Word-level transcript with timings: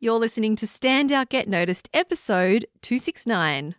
You're 0.00 0.20
listening 0.20 0.54
to 0.56 0.66
Stand 0.68 1.10
Out 1.10 1.28
Get 1.28 1.48
Noticed, 1.48 1.88
episode 1.92 2.68
269. 2.82 3.74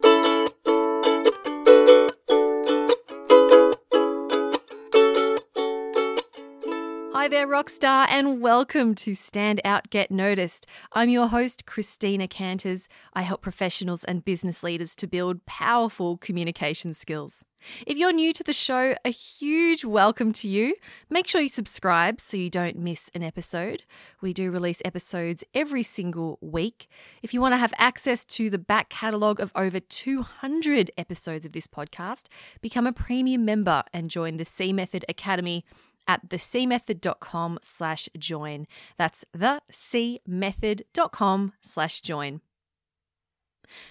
Hi 7.20 7.28
there, 7.28 7.48
Rockstar, 7.48 8.08
and 8.10 8.40
welcome 8.40 8.96
to 8.96 9.14
Stand 9.14 9.60
Out 9.66 9.90
Get 9.90 10.10
Noticed. 10.10 10.66
I'm 10.94 11.10
your 11.10 11.28
host, 11.28 11.66
Christina 11.66 12.30
Canters. 12.30 12.88
I 13.14 13.24
help 13.24 13.42
professionals 13.42 14.06
and 14.06 14.24
business 14.24 14.64
leaders 14.64 14.96
to 14.96 15.06
build 15.06 15.46
powerful 15.46 16.16
communication 16.16 16.94
skills. 16.94 17.44
If 17.86 17.98
you're 17.98 18.14
new 18.14 18.32
to 18.32 18.42
the 18.42 18.54
show, 18.54 18.96
a 19.04 19.10
huge 19.10 19.84
welcome 19.84 20.32
to 20.32 20.48
you. 20.48 20.76
Make 21.10 21.28
sure 21.28 21.42
you 21.42 21.50
subscribe 21.50 22.22
so 22.22 22.38
you 22.38 22.50
don't 22.50 22.78
miss 22.78 23.10
an 23.14 23.22
episode. 23.22 23.84
We 24.22 24.32
do 24.32 24.50
release 24.50 24.82
episodes 24.86 25.44
every 25.54 25.84
single 25.84 26.38
week. 26.40 26.88
If 27.22 27.34
you 27.34 27.42
want 27.42 27.52
to 27.52 27.58
have 27.58 27.74
access 27.78 28.24
to 28.26 28.50
the 28.50 28.58
back 28.58 28.88
catalogue 28.88 29.42
of 29.42 29.52
over 29.56 29.82
200 29.82 30.92
episodes 30.98 31.46
of 31.46 31.52
this 31.52 31.68
podcast, 31.68 32.28
become 32.62 32.88
a 32.88 32.94
premium 32.94 33.44
member 33.44 33.84
and 33.92 34.10
join 34.10 34.38
the 34.38 34.46
C 34.46 34.72
Method 34.72 35.04
Academy 35.10 35.66
at 36.10 36.28
thecmethod.com 36.28 37.60
slash 37.62 38.10
join. 38.18 38.68
That's 38.98 39.24
thecmethod.com 39.38 41.54
slash 41.62 42.02
join. 42.02 42.42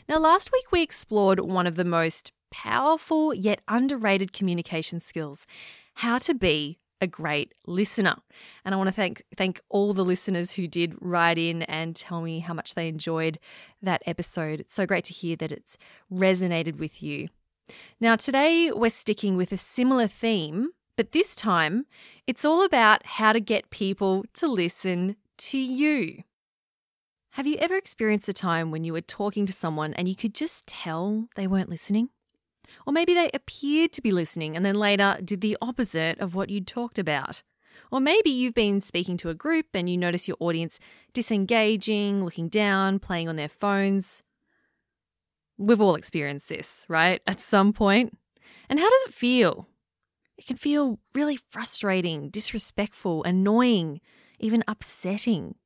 Now, 0.09 0.18
last 0.18 0.50
week 0.52 0.73
we 0.73 0.82
explored 0.82 1.38
one 1.38 1.68
of 1.68 1.76
the 1.76 1.84
most 1.84 2.32
powerful 2.50 3.32
yet 3.32 3.62
underrated 3.68 4.32
communication 4.32 4.98
skills 4.98 5.46
how 5.95 6.18
to 6.18 6.34
be 6.34 6.78
a 7.00 7.06
great 7.06 7.54
listener. 7.68 8.16
And 8.64 8.74
I 8.74 8.78
want 8.78 8.88
to 8.88 8.92
thank 8.92 9.23
thank 9.37 9.60
all 9.68 9.92
the 9.92 10.04
listeners 10.04 10.50
who 10.52 10.66
did 10.66 10.96
write 11.00 11.38
in 11.38 11.62
and 11.62 11.95
tell 11.95 12.20
me 12.20 12.40
how 12.40 12.52
much 12.52 12.74
they 12.74 12.88
enjoyed 12.88 13.38
that 13.80 14.02
episode. 14.06 14.59
It's 14.59 14.74
so 14.74 14.87
great 14.87 15.04
to 15.04 15.12
hear 15.12 15.37
that 15.37 15.52
it's 15.52 15.78
resonated 16.12 16.78
with 16.78 17.00
you. 17.00 17.28
Now, 18.00 18.16
today 18.16 18.73
we're 18.74 18.90
sticking 18.90 19.37
with 19.37 19.52
a 19.52 19.56
similar 19.56 20.09
theme, 20.09 20.71
but 20.99 21.13
this 21.13 21.37
time 21.37 21.87
it's 22.27 22.45
all 22.45 22.65
about 22.65 23.07
how 23.07 23.32
to 23.32 23.38
get 23.38 23.71
people 23.71 24.24
to 24.35 24.49
listen 24.49 25.15
to 25.38 25.57
you. 25.57 26.24
Have 27.30 27.46
you 27.46 27.55
ever 27.60 27.77
experienced 27.77 28.29
a 28.29 28.32
time 28.32 28.73
when 28.73 28.82
you 28.82 28.93
were 28.93 29.01
talking 29.01 29.46
to 29.46 29.52
someone 29.52 29.95
and 29.95 30.09
you 30.09 30.16
could 30.16 30.35
just 30.35 30.66
tell 30.66 31.29
they 31.37 31.46
weren't 31.46 31.68
listening? 31.68 32.09
Or 32.85 32.93
maybe 32.93 33.15
they 33.15 33.30
appeared 33.32 33.93
to 33.93 34.02
be 34.02 34.10
listening 34.10 34.57
and 34.57 34.66
then 34.66 34.74
later 34.74 35.18
did 35.24 35.40
the 35.40 35.57
opposite 35.63 36.18
of 36.18 36.35
what 36.35 36.51
you'd 36.51 36.66
talked 36.66 36.99
about. 36.99 37.45
Or 37.93 38.01
maybe 38.01 38.30
you've 38.30 38.55
been 38.55 38.80
speaking 38.80 39.16
to 39.18 39.30
a 39.30 39.35
group 39.35 39.66
and 39.74 39.88
you 39.88 39.96
notice 39.96 40.27
your 40.27 40.37
audience 40.40 40.80
disengaging, 41.12 42.24
looking 42.24 42.49
down, 42.49 42.99
playing 42.99 43.29
on 43.29 43.37
their 43.37 43.49
phones. 43.49 44.24
We've 45.57 45.80
all 45.80 45.95
experienced 45.95 46.49
this, 46.49 46.85
right? 46.88 47.23
At 47.24 47.40
some 47.40 47.73
point. 47.73 48.18
And 48.68 48.80
how 48.80 48.90
does 48.90 49.02
it 49.07 49.15
feel? 49.15 49.68
It 50.38 50.46
can 50.46 50.56
feel 50.56 51.00
really 51.14 51.36
frustrating, 51.50 52.30
disrespectful, 52.30 53.24
annoying, 53.24 54.00
even 54.38 54.62
upsetting. 54.68 55.56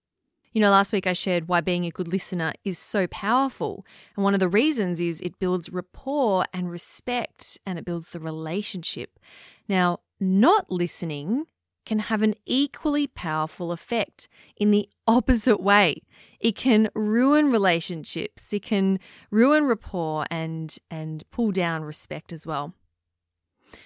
You 0.52 0.60
know, 0.60 0.70
last 0.70 0.92
week 0.92 1.06
I 1.06 1.12
shared 1.12 1.48
why 1.48 1.60
being 1.60 1.86
a 1.86 1.90
good 1.90 2.08
listener 2.08 2.52
is 2.64 2.78
so 2.78 3.06
powerful. 3.06 3.84
And 4.16 4.24
one 4.24 4.34
of 4.34 4.40
the 4.40 4.48
reasons 4.48 5.00
is 5.00 5.20
it 5.20 5.38
builds 5.38 5.70
rapport 5.70 6.44
and 6.52 6.70
respect 6.70 7.58
and 7.66 7.78
it 7.78 7.84
builds 7.84 8.10
the 8.10 8.20
relationship. 8.20 9.18
Now, 9.68 10.00
not 10.20 10.70
listening 10.70 11.46
can 11.84 11.98
have 11.98 12.22
an 12.22 12.34
equally 12.46 13.06
powerful 13.06 13.72
effect 13.72 14.28
in 14.56 14.70
the 14.70 14.88
opposite 15.06 15.60
way. 15.60 16.02
It 16.38 16.54
can 16.54 16.88
ruin 16.94 17.50
relationships, 17.50 18.52
it 18.52 18.62
can 18.62 19.00
ruin 19.30 19.64
rapport 19.64 20.26
and 20.30 20.76
and 20.90 21.24
pull 21.30 21.50
down 21.50 21.82
respect 21.82 22.32
as 22.32 22.46
well. 22.46 22.74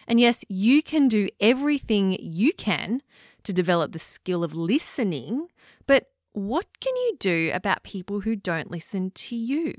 And 0.07 0.21
yes, 0.21 0.45
you 0.49 0.83
can 0.83 1.09
do 1.09 1.29
everything 1.41 2.17
you 2.21 2.53
can 2.53 3.03
to 3.45 3.53
develop 3.53 3.93
the 3.93 3.99
skill 3.99 4.43
of 4.43 4.55
listening, 4.55 5.49
but 5.87 6.11
what 6.33 6.67
can 6.81 6.95
you 6.97 7.17
do 7.19 7.51
about 7.55 7.83
people 7.83 8.21
who 8.21 8.37
don't 8.37 8.71
listen 8.71 9.11
to 9.13 9.37
you? 9.37 9.75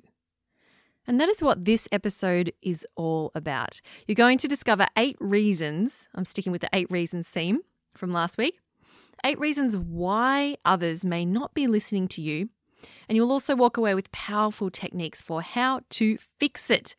And 1.06 1.22
that 1.22 1.29
is 1.29 1.41
what 1.41 1.66
this 1.66 1.88
episode 1.91 2.51
is 2.62 2.85
all 2.96 3.31
about. 3.34 3.79
You're 4.07 4.16
going 4.16 4.38
to 4.40 4.47
discover 4.47 4.88
eight 4.97 5.16
reasons, 5.19 6.09
I'm 6.13 6.25
sticking 6.25 6.51
with 6.51 6.62
the 6.62 6.69
eight 6.73 6.88
reasons 6.90 7.28
theme 7.28 7.62
from 7.96 8.12
last 8.12 8.38
week, 8.38 8.59
eight 9.23 9.40
reasons 9.40 9.78
why 9.78 10.57
others 10.66 11.06
may 11.06 11.25
not 11.25 11.53
be 11.53 11.67
listening 11.67 12.07
to 12.09 12.22
you. 12.22 12.50
And 13.07 13.16
you'll 13.16 13.31
also 13.31 13.56
walk 13.56 13.78
away 13.78 13.96
with 13.96 14.12
powerful 14.12 14.69
techniques 14.69 15.22
for 15.22 15.41
how 15.41 15.81
to 15.91 16.17
fix 16.40 16.69
it. 16.69 16.96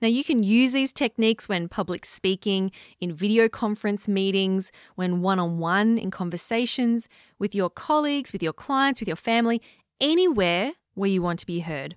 Now, 0.00 0.08
you 0.08 0.24
can 0.24 0.42
use 0.42 0.72
these 0.72 0.92
techniques 0.92 1.48
when 1.48 1.68
public 1.68 2.04
speaking, 2.04 2.70
in 3.00 3.12
video 3.12 3.48
conference 3.48 4.08
meetings, 4.08 4.72
when 4.94 5.20
one 5.20 5.38
on 5.38 5.58
one 5.58 5.98
in 5.98 6.10
conversations, 6.10 7.08
with 7.38 7.54
your 7.54 7.70
colleagues, 7.70 8.32
with 8.32 8.42
your 8.42 8.52
clients, 8.52 9.00
with 9.00 9.08
your 9.08 9.16
family, 9.16 9.60
anywhere 10.00 10.72
where 10.94 11.10
you 11.10 11.22
want 11.22 11.38
to 11.40 11.46
be 11.46 11.60
heard. 11.60 11.96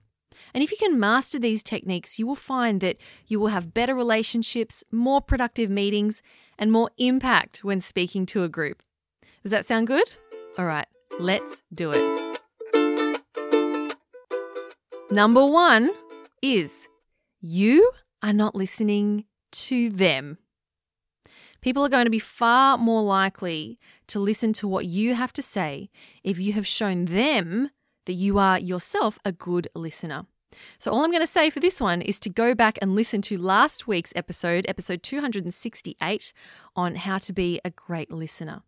And 0.54 0.64
if 0.64 0.72
you 0.72 0.78
can 0.78 1.00
master 1.00 1.40
these 1.40 1.64
techniques, 1.64 2.20
you 2.20 2.28
will 2.28 2.36
find 2.36 2.80
that 2.82 2.98
you 3.28 3.40
will 3.40 3.48
have 3.48 3.74
better 3.74 3.96
relationships, 3.96 4.84
more 4.92 5.22
productive 5.22 5.70
meetings, 5.70 6.22
and 6.58 6.72
more 6.72 6.92
impact 6.98 7.64
when 7.64 7.82
speaking 7.82 8.26
to 8.28 8.44
a 8.44 8.50
group. 8.50 8.82
Does 9.44 9.52
that 9.52 9.66
sound 9.66 9.88
good? 9.88 10.16
All 10.58 10.66
right, 10.66 10.88
let's 11.20 11.64
do 11.74 11.92
it. 11.94 12.40
Number 15.10 15.46
one 15.46 15.92
is 16.42 16.88
you 17.40 17.92
are 18.22 18.34
not 18.34 18.56
listening 18.56 19.26
to 19.52 19.90
them. 19.90 20.38
People 21.62 21.84
are 21.84 21.90
going 21.90 22.06
to 22.06 22.12
be 22.12 22.20
far 22.20 22.78
more 22.78 23.02
likely 23.02 23.78
to 24.08 24.20
listen 24.20 24.54
to 24.54 24.68
what 24.68 24.86
you 24.86 25.16
have 25.16 25.34
to 25.34 25.42
say 25.42 25.90
if 26.24 26.40
you 26.40 26.54
have 26.54 26.68
shown 26.68 27.06
them 27.06 27.70
that 28.06 28.14
you 28.14 28.40
are 28.40 28.60
yourself 28.60 29.20
a 29.26 29.32
good 29.32 29.68
listener. 29.76 30.26
So, 30.80 30.92
all 30.92 31.04
I'm 31.04 31.12
going 31.12 31.22
to 31.22 31.28
say 31.28 31.50
for 31.50 31.60
this 31.60 31.82
one 31.82 32.02
is 32.02 32.20
to 32.22 32.30
go 32.30 32.56
back 32.56 32.80
and 32.82 32.96
listen 32.96 33.22
to 33.24 33.38
last 33.38 33.86
week's 33.86 34.14
episode, 34.16 34.66
episode 34.68 35.04
268, 35.04 36.34
on 36.76 36.96
how 36.96 37.18
to 37.18 37.34
be 37.34 37.60
a 37.66 37.70
great 37.70 38.12
listener. 38.12 38.62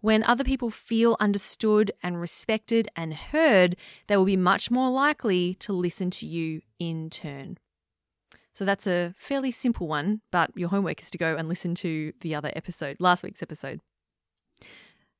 When 0.00 0.22
other 0.22 0.44
people 0.44 0.70
feel 0.70 1.16
understood 1.18 1.90
and 2.02 2.20
respected 2.20 2.88
and 2.94 3.14
heard, 3.14 3.76
they 4.06 4.16
will 4.16 4.24
be 4.24 4.36
much 4.36 4.70
more 4.70 4.90
likely 4.90 5.54
to 5.56 5.72
listen 5.72 6.10
to 6.10 6.26
you 6.26 6.60
in 6.78 7.10
turn. 7.10 7.58
So 8.54 8.64
that's 8.64 8.86
a 8.86 9.12
fairly 9.16 9.50
simple 9.50 9.88
one, 9.88 10.20
but 10.30 10.50
your 10.54 10.68
homework 10.68 11.02
is 11.02 11.10
to 11.10 11.18
go 11.18 11.36
and 11.36 11.48
listen 11.48 11.74
to 11.76 12.12
the 12.20 12.34
other 12.34 12.52
episode, 12.54 12.96
last 13.00 13.22
week's 13.22 13.42
episode. 13.42 13.80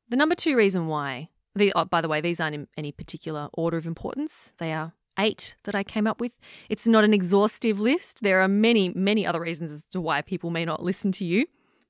The 0.09 0.17
number 0.17 0.37
two 0.37 0.57
reason 0.57 0.87
why, 0.87 1.31
the, 1.55 1.73
oh, 1.75 1.85
by 1.85 2.01
the 2.01 2.09
way, 2.09 2.21
these 2.21 2.41
aren't 2.41 2.55
in 2.55 2.69
any 2.77 2.93
particular 2.93 3.49
order 3.53 3.77
of 3.77 3.87
importance. 3.87 4.53
They 4.59 4.73
are 4.73 4.93
eight 5.19 5.57
that 5.65 5.75
I 5.75 5.83
came 5.83 6.07
up 6.07 6.21
with. 6.21 6.39
It's 6.69 6.87
not 6.87 7.05
an 7.05 7.13
exhaustive 7.13 7.81
list. 7.81 8.21
There 8.23 8.41
are 8.41 8.49
many, 8.49 8.91
many 8.91 9.27
other 9.27 9.41
reasons 9.41 9.73
as 9.73 9.85
to 9.87 10.01
why 10.01 10.23
people 10.23 10.51
may 10.51 10.65
not 10.65 10.83
listen 10.83 11.11
to 11.13 11.25
you. 11.25 11.47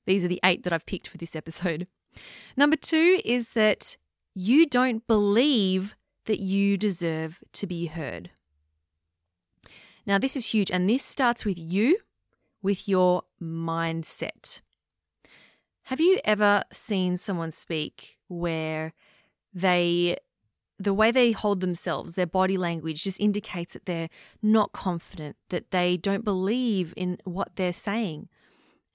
These 0.07 0.25
are 0.25 0.29
the 0.29 0.39
eight 0.43 0.63
that 0.63 0.73
I've 0.73 0.85
picked 0.85 1.07
for 1.07 1.17
this 1.17 1.35
episode. 1.35 1.87
Number 2.57 2.75
two 2.75 3.21
is 3.23 3.49
that 3.49 3.97
you 4.33 4.65
don't 4.65 5.05
believe 5.05 5.95
that 6.25 6.39
you 6.39 6.77
deserve 6.77 7.39
to 7.53 7.67
be 7.67 7.87
heard. 7.87 8.31
Now, 10.05 10.17
this 10.17 10.35
is 10.35 10.47
huge, 10.47 10.69
and 10.69 10.89
this 10.89 11.03
starts 11.03 11.45
with 11.45 11.57
you, 11.57 11.97
with 12.61 12.87
your 12.87 13.23
mindset. 13.41 14.61
Have 15.83 15.99
you 15.99 16.19
ever 16.25 16.63
seen 16.71 17.17
someone 17.17 17.51
speak 17.51 18.17
where 18.27 18.93
they, 19.53 20.17
the 20.77 20.93
way 20.93 21.11
they 21.11 21.31
hold 21.31 21.59
themselves, 21.59 22.13
their 22.13 22.25
body 22.25 22.57
language 22.57 23.03
just 23.03 23.19
indicates 23.19 23.73
that 23.73 23.85
they're 23.85 24.09
not 24.41 24.71
confident, 24.73 25.35
that 25.49 25.71
they 25.71 25.97
don't 25.97 26.25
believe 26.25 26.93
in 26.97 27.17
what 27.23 27.55
they're 27.55 27.73
saying? 27.73 28.29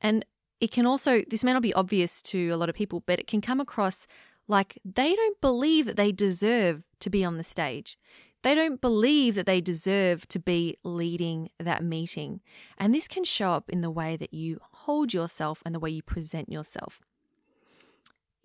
And 0.00 0.24
it 0.60 0.70
can 0.70 0.86
also, 0.86 1.22
this 1.28 1.42
may 1.42 1.52
not 1.52 1.62
be 1.62 1.74
obvious 1.74 2.20
to 2.22 2.50
a 2.50 2.56
lot 2.56 2.68
of 2.68 2.74
people, 2.74 3.02
but 3.06 3.18
it 3.18 3.26
can 3.26 3.40
come 3.40 3.60
across 3.60 4.06
like 4.46 4.78
they 4.84 5.14
don't 5.14 5.40
believe 5.40 5.86
that 5.86 5.96
they 5.96 6.12
deserve 6.12 6.84
to 6.98 7.08
be 7.08 7.24
on 7.24 7.36
the 7.36 7.44
stage. 7.44 7.96
They 8.42 8.54
don't 8.54 8.80
believe 8.80 9.34
that 9.34 9.46
they 9.46 9.60
deserve 9.60 10.26
to 10.28 10.38
be 10.38 10.76
leading 10.82 11.50
that 11.58 11.84
meeting. 11.84 12.40
And 12.78 12.94
this 12.94 13.06
can 13.06 13.24
show 13.24 13.52
up 13.52 13.68
in 13.68 13.82
the 13.82 13.90
way 13.90 14.16
that 14.16 14.32
you 14.32 14.58
hold 14.72 15.12
yourself 15.12 15.62
and 15.64 15.74
the 15.74 15.80
way 15.80 15.90
you 15.90 16.02
present 16.02 16.50
yourself. 16.50 17.00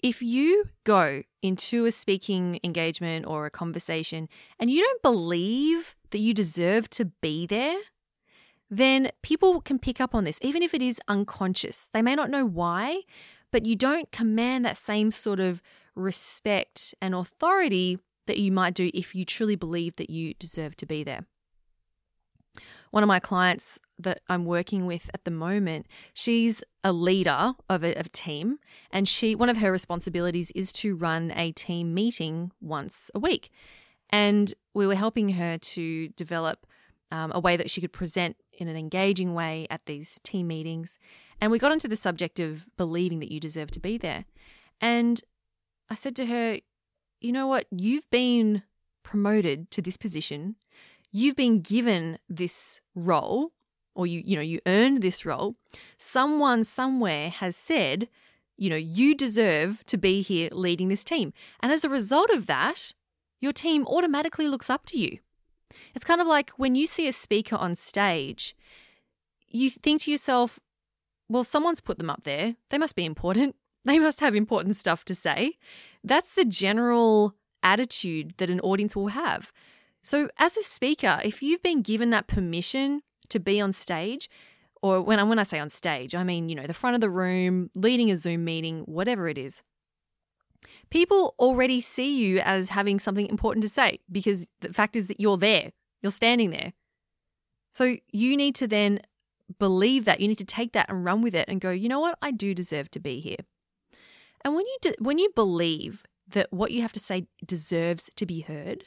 If 0.03 0.21
you 0.21 0.65
go 0.83 1.23
into 1.41 1.85
a 1.85 1.91
speaking 1.91 2.59
engagement 2.63 3.25
or 3.25 3.45
a 3.45 3.51
conversation 3.51 4.27
and 4.59 4.69
you 4.69 4.83
don't 4.83 5.01
believe 5.01 5.95
that 6.11 6.19
you 6.19 6.33
deserve 6.33 6.89
to 6.91 7.05
be 7.05 7.47
there, 7.47 7.79
then 8.69 9.11
people 9.21 9.61
can 9.61 9.79
pick 9.79 10.01
up 10.01 10.13
on 10.13 10.25
this, 10.25 10.39
even 10.41 10.61
if 10.61 10.73
it 10.73 10.81
is 10.81 10.99
unconscious. 11.07 11.89
They 11.93 12.01
may 12.01 12.15
not 12.15 12.29
know 12.29 12.45
why, 12.45 13.01
but 13.51 13.65
you 13.65 13.75
don't 13.75 14.11
command 14.11 14.65
that 14.65 14.77
same 14.77 15.11
sort 15.11 15.39
of 15.39 15.61
respect 15.95 16.93
and 17.01 17.15
authority 17.15 17.97
that 18.27 18.37
you 18.37 18.51
might 18.51 18.73
do 18.73 18.91
if 18.93 19.15
you 19.15 19.25
truly 19.25 19.55
believe 19.55 19.95
that 19.97 20.09
you 20.09 20.33
deserve 20.35 20.75
to 20.77 20.85
be 20.85 21.03
there. 21.03 21.25
One 22.91 23.03
of 23.03 23.07
my 23.07 23.19
clients 23.19 23.79
that 23.99 24.21
I'm 24.29 24.45
working 24.45 24.85
with 24.85 25.09
at 25.13 25.25
the 25.25 25.31
moment, 25.31 25.87
she's 26.13 26.63
a 26.83 26.93
leader 26.93 27.53
of 27.69 27.83
a, 27.83 27.93
of 27.95 28.05
a 28.05 28.09
team, 28.09 28.59
and 28.91 29.07
she 29.07 29.35
one 29.35 29.49
of 29.49 29.57
her 29.57 29.71
responsibilities 29.71 30.51
is 30.55 30.71
to 30.73 30.95
run 30.95 31.31
a 31.35 31.51
team 31.51 31.93
meeting 31.93 32.51
once 32.61 33.11
a 33.13 33.19
week. 33.19 33.49
And 34.09 34.53
we 34.73 34.87
were 34.87 34.95
helping 34.95 35.29
her 35.29 35.57
to 35.57 36.09
develop 36.09 36.67
um, 37.11 37.31
a 37.33 37.39
way 37.39 37.57
that 37.57 37.69
she 37.69 37.81
could 37.81 37.93
present 37.93 38.37
in 38.53 38.67
an 38.67 38.77
engaging 38.77 39.33
way 39.33 39.67
at 39.69 39.85
these 39.85 40.19
team 40.23 40.47
meetings. 40.47 40.97
And 41.41 41.51
we 41.51 41.59
got 41.59 41.71
into 41.71 41.87
the 41.87 41.95
subject 41.95 42.39
of 42.39 42.67
believing 42.77 43.19
that 43.19 43.31
you 43.31 43.39
deserve 43.39 43.71
to 43.71 43.79
be 43.79 43.97
there. 43.97 44.25
And 44.79 45.21
I 45.89 45.95
said 45.95 46.15
to 46.17 46.25
her, 46.27 46.59
you 47.25 47.31
know 47.31 47.47
what? 47.47 47.65
You've 47.71 48.09
been 48.11 48.63
promoted 49.03 49.71
to 49.71 49.81
this 49.81 49.97
position. 49.97 50.55
You've 51.11 51.35
been 51.35 51.61
given 51.61 52.19
this 52.29 52.81
role 52.93 53.51
or 53.95 54.05
you 54.05 54.21
you 54.25 54.35
know 54.35 54.41
you 54.41 54.59
earned 54.67 55.01
this 55.01 55.25
role. 55.25 55.55
Someone 55.97 56.63
somewhere 56.63 57.29
has 57.29 57.55
said, 57.55 58.09
you 58.57 58.69
know, 58.69 58.75
you 58.75 59.15
deserve 59.15 59.83
to 59.87 59.97
be 59.97 60.21
here 60.21 60.49
leading 60.51 60.89
this 60.89 61.03
team. 61.03 61.33
And 61.61 61.71
as 61.71 61.83
a 61.83 61.89
result 61.89 62.29
of 62.29 62.45
that, 62.45 62.93
your 63.41 63.53
team 63.53 63.85
automatically 63.87 64.47
looks 64.47 64.69
up 64.69 64.85
to 64.87 64.99
you. 64.99 65.19
It's 65.93 66.05
kind 66.05 66.21
of 66.21 66.27
like 66.27 66.51
when 66.51 66.75
you 66.75 66.87
see 66.87 67.07
a 67.07 67.11
speaker 67.11 67.55
on 67.55 67.75
stage, 67.75 68.55
you 69.49 69.69
think 69.69 70.03
to 70.03 70.11
yourself, 70.11 70.59
well, 71.27 71.43
someone's 71.43 71.81
put 71.81 71.97
them 71.97 72.09
up 72.09 72.23
there. 72.23 72.55
They 72.69 72.77
must 72.77 72.95
be 72.95 73.05
important. 73.05 73.55
They 73.85 73.99
must 73.99 74.19
have 74.19 74.33
important 74.33 74.77
stuff 74.77 75.05
to 75.05 75.13
say. 75.13 75.59
That's 76.05 76.33
the 76.33 76.45
general 76.45 77.35
attitude 77.63 78.35
that 78.37 78.49
an 78.49 78.59
audience 78.61 78.95
will 78.95 79.07
have. 79.07 79.51
So, 80.03 80.29
as 80.37 80.55
a 80.55 80.61
speaker, 80.61 81.19
if 81.23 81.41
you've 81.41 81.63
been 81.63 81.81
given 81.81 82.11
that 82.11 82.27
permission 82.27 83.01
to 83.29 83.39
be 83.39 83.59
on 83.59 83.73
stage, 83.73 84.29
or 84.83 85.01
when 85.01 85.19
I, 85.19 85.23
when 85.23 85.39
I 85.39 85.43
say 85.43 85.57
on 85.57 85.69
stage, 85.69 86.13
I 86.13 86.23
mean, 86.23 86.47
you 86.47 86.55
know, 86.55 86.67
the 86.67 86.75
front 86.75 86.93
of 86.93 87.01
the 87.01 87.09
room, 87.09 87.71
leading 87.73 88.11
a 88.11 88.17
Zoom 88.17 88.45
meeting, 88.45 88.81
whatever 88.81 89.27
it 89.27 89.39
is, 89.39 89.63
people 90.91 91.33
already 91.39 91.81
see 91.81 92.23
you 92.23 92.39
as 92.39 92.69
having 92.69 92.99
something 92.99 93.25
important 93.27 93.63
to 93.63 93.69
say 93.69 93.99
because 94.11 94.51
the 94.61 94.71
fact 94.71 94.95
is 94.95 95.07
that 95.07 95.19
you're 95.19 95.37
there, 95.37 95.71
you're 96.03 96.11
standing 96.11 96.51
there. 96.51 96.73
So 97.71 97.95
you 98.11 98.37
need 98.37 98.53
to 98.55 98.67
then 98.67 98.99
believe 99.57 100.05
that. 100.05 100.19
You 100.19 100.27
need 100.27 100.37
to 100.37 100.45
take 100.45 100.73
that 100.73 100.87
and 100.87 101.03
run 101.03 101.23
with 101.23 101.33
it 101.33 101.45
and 101.47 101.59
go, 101.59 101.71
you 101.71 101.89
know 101.89 101.99
what? 101.99 102.17
I 102.21 102.29
do 102.29 102.53
deserve 102.53 102.91
to 102.91 102.99
be 102.99 103.19
here. 103.19 103.37
And 104.45 104.53
when 104.53 104.67
you 104.67 104.77
do, 104.79 104.93
when 104.99 105.17
you 105.17 105.31
believe 105.35 106.03
that 106.29 106.53
what 106.53 106.69
you 106.69 106.83
have 106.83 106.93
to 106.93 106.99
say 106.99 107.27
deserves 107.45 108.11
to 108.15 108.25
be 108.27 108.41
heard, 108.41 108.85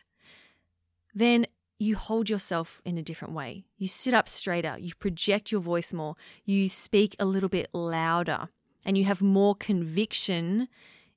then 1.12 1.46
you 1.78 1.96
hold 1.96 2.30
yourself 2.30 2.80
in 2.84 2.96
a 2.96 3.02
different 3.02 3.34
way. 3.34 3.64
You 3.76 3.88
sit 3.88 4.14
up 4.14 4.28
straighter, 4.28 4.76
you 4.78 4.94
project 4.94 5.50
your 5.50 5.60
voice 5.60 5.92
more, 5.92 6.14
you 6.44 6.68
speak 6.68 7.16
a 7.18 7.24
little 7.24 7.48
bit 7.48 7.68
louder, 7.72 8.48
and 8.84 8.96
you 8.96 9.04
have 9.04 9.20
more 9.20 9.56
conviction 9.56 10.68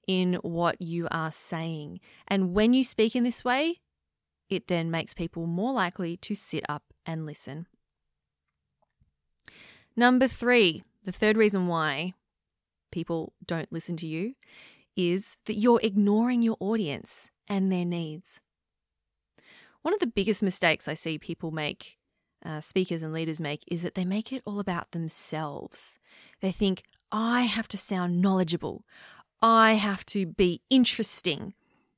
in 0.08 0.34
what 0.42 0.82
you 0.82 1.08
are 1.12 1.32
saying. 1.32 2.00
And 2.28 2.54
when 2.56 2.74
you 2.74 2.84
speak 2.84 3.16
in 3.16 3.24
this 3.24 3.46
way, 3.46 3.80
it 4.50 4.68
then 4.68 4.90
makes 4.90 5.14
people 5.14 5.46
more 5.46 5.72
likely 5.72 6.18
to 6.18 6.36
sit 6.36 6.64
up 6.68 6.84
and 7.06 7.28
listen. 7.28 7.68
Number 9.96 10.28
three, 10.28 10.84
the 11.06 11.12
third 11.12 11.38
reason 11.38 11.68
why 11.68 12.14
people 12.92 13.34
don't 13.46 13.72
listen 13.72 13.98
to 13.98 14.08
you 14.08 14.34
is 14.96 15.38
that 15.46 15.56
you're 15.56 15.80
ignoring 15.82 16.42
your 16.42 16.58
audience 16.60 17.30
and 17.50 17.72
their 17.72 17.86
needs. 17.86 18.40
One 19.82 19.94
of 19.94 20.00
the 20.00 20.08
biggest 20.08 20.44
mistakes 20.44 20.88
I 20.88 20.94
see 20.94 21.18
people 21.18 21.52
make, 21.52 21.98
uh, 22.46 22.62
speakers 22.62 23.02
and 23.02 23.14
leaders 23.14 23.42
make, 23.42 23.64
is 23.68 23.82
that 23.84 23.96
they 23.96 24.06
make 24.06 24.32
it 24.32 24.44
all 24.46 24.60
about 24.60 24.92
themselves. 24.92 25.98
They 26.42 26.52
think, 26.52 26.84
I 27.12 27.44
have 27.44 27.68
to 27.70 27.78
sound 27.78 28.22
knowledgeable. 28.22 28.86
I 29.42 29.74
have 29.74 30.06
to 30.08 30.26
be 30.26 30.62
interesting. 30.70 31.54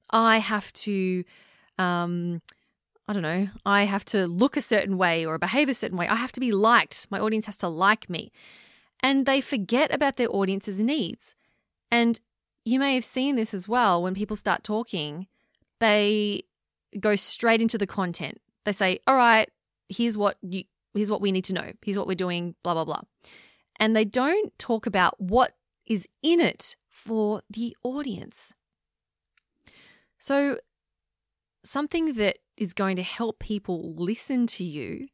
I 0.09 0.37
have 0.37 0.71
to, 0.73 1.23
um, 1.77 2.41
I 3.07 3.13
don't 3.13 3.21
know, 3.21 3.49
I 3.65 3.83
have 3.83 4.05
to 4.05 4.27
look 4.27 4.55
a 4.55 4.61
certain 4.61 4.97
way 4.97 5.25
or 5.25 5.37
behave 5.37 5.67
a 5.67 5.73
certain 5.73 5.97
way. 5.97 6.07
I 6.07 6.15
have 6.15 6.31
to 6.33 6.39
be 6.39 6.51
liked. 6.51 7.07
My 7.09 7.19
audience 7.19 7.47
has 7.47 7.57
to 7.57 7.67
like 7.67 8.09
me. 8.09 8.31
And 9.03 9.25
they 9.25 9.41
forget 9.41 9.93
about 9.93 10.15
their 10.15 10.33
audience's 10.33 10.79
needs. 10.79 11.35
And 11.91 12.19
you 12.63 12.79
may 12.79 12.95
have 12.95 13.03
seen 13.03 13.35
this 13.35 13.53
as 13.53 13.67
well 13.67 14.01
when 14.01 14.15
people 14.15 14.37
start 14.37 14.63
talking, 14.63 15.27
they 15.79 16.43
go 16.99 17.15
straight 17.15 17.61
into 17.61 17.77
the 17.77 17.85
content. 17.85 18.41
They 18.63 18.71
say, 18.71 18.99
"All 19.05 19.15
right, 19.15 19.49
here's 19.89 20.17
what 20.17 20.37
you 20.41 20.63
here's 20.93 21.11
what 21.11 21.21
we 21.21 21.31
need 21.31 21.43
to 21.45 21.53
know. 21.53 21.73
Here's 21.83 21.97
what 21.97 22.07
we're 22.07 22.15
doing, 22.15 22.55
blah 22.63 22.73
blah 22.73 22.85
blah." 22.85 23.01
And 23.77 23.95
they 23.95 24.05
don't 24.05 24.57
talk 24.57 24.85
about 24.85 25.19
what 25.19 25.57
is 25.85 26.07
in 26.21 26.39
it 26.39 26.77
for 26.89 27.41
the 27.49 27.75
audience. 27.83 28.53
So 30.17 30.59
something 31.65 32.13
that 32.13 32.37
is 32.55 32.73
going 32.73 32.95
to 32.95 33.03
help 33.03 33.39
people 33.39 33.93
listen 33.95 34.47
to 34.47 34.63
you 34.63 35.07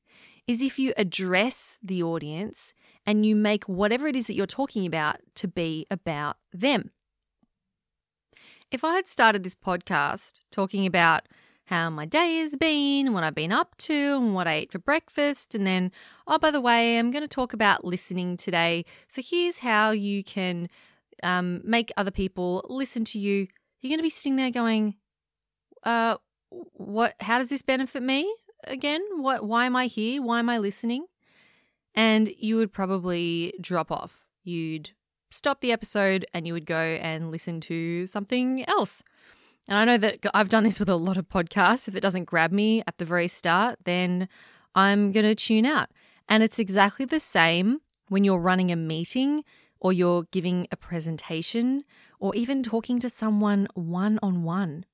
is 0.45 0.62
if 0.62 0.77
you 0.77 0.94
address 0.97 1.80
the 1.81 2.03
audience 2.03 2.74
and 3.10 3.26
you 3.26 3.36
make 3.36 3.64
whatever 3.64 4.08
it 4.08 4.16
is 4.16 4.28
that 4.28 4.36
you're 4.36 4.46
talking 4.46 4.86
about 4.86 5.16
to 5.34 5.48
be 5.48 5.88
about 5.90 6.38
them. 6.54 6.92
If 8.70 8.84
I 8.84 8.94
had 8.98 9.08
started 9.08 9.42
this 9.42 9.56
podcast 9.56 10.42
talking 10.52 10.86
about 10.86 11.24
how 11.66 11.90
my 11.90 12.06
day 12.06 12.38
has 12.38 12.56
been, 12.56 13.12
what 13.12 13.24
I've 13.24 13.34
been 13.34 13.52
up 13.52 13.76
to, 13.80 14.18
and 14.18 14.36
what 14.36 14.48
I 14.48 14.54
ate 14.54 14.72
for 14.72 14.78
breakfast. 14.78 15.56
And 15.56 15.66
then, 15.66 15.92
oh, 16.28 16.38
by 16.38 16.52
the 16.52 16.62
way, 16.62 17.00
I'm 17.00 17.10
going 17.10 17.24
to 17.24 17.28
talk 17.28 17.52
about 17.52 17.84
listening 17.84 18.38
today. 18.38 18.86
So 19.08 19.24
here's 19.26 19.58
how 19.58 19.90
you 19.90 20.24
can 20.24 20.70
um, 21.24 21.62
make 21.64 21.92
other 21.98 22.12
people 22.12 22.64
listen 22.70 23.06
to 23.06 23.18
you. 23.18 23.48
You're 23.82 23.90
going 23.90 23.98
to 23.98 24.04
be 24.04 24.12
sitting 24.12 24.36
there 24.36 24.52
going, 24.52 24.98
uh, 25.82 26.18
what? 26.52 27.16
How 27.22 27.40
does 27.40 27.50
this 27.50 27.64
benefit 27.64 28.04
me? 28.04 28.32
Again, 28.66 29.02
what? 29.16 29.48
Why 29.48 29.66
am 29.66 29.76
I 29.76 29.88
here? 29.88 30.22
Why 30.22 30.38
am 30.38 30.50
I 30.50 30.60
listening? 30.60 31.08
And 32.00 32.31
you 32.38 32.56
would 32.56 32.72
probably 32.72 33.54
drop 33.60 33.92
off. 33.92 34.25
You'd 34.46 34.92
stop 35.31 35.60
the 35.60 35.74
episode 35.74 36.25
and 36.34 36.48
you 36.48 36.54
would 36.54 36.66
go 36.66 36.80
and 36.80 37.30
listen 37.30 37.60
to 37.60 38.07
something 38.07 38.63
else. 38.69 39.04
And 39.68 39.78
I 39.78 39.84
know 39.84 39.98
that 39.98 40.25
I've 40.34 40.48
done 40.48 40.63
this 40.63 40.80
with 40.80 40.88
a 40.88 40.96
lot 40.96 41.18
of 41.18 41.28
podcasts. 41.28 41.90
If 41.90 41.98
it 41.98 42.00
doesn't 42.00 42.24
grab 42.24 42.54
me 42.54 42.84
at 42.88 43.00
the 43.00 43.04
very 43.04 43.28
start, 43.28 43.80
then 43.84 44.30
I'm 44.75 45.12
going 45.12 45.25
to 45.25 45.36
tune 45.36 45.65
out. 45.65 45.89
And 46.29 46.41
it's 46.41 46.58
exactly 46.58 47.06
the 47.06 47.20
same 47.20 47.82
when 48.08 48.24
you're 48.24 48.39
running 48.39 48.72
a 48.72 48.77
meeting 48.77 49.44
or 49.82 49.91
you're 49.91 50.24
giving 50.32 50.68
a 50.72 50.77
presentation 50.77 51.84
or 52.18 52.34
even 52.34 52.63
talking 52.63 53.01
to 53.01 53.10
someone 53.10 53.68
one 53.74 54.20
on 54.24 54.44
one. 54.44 54.86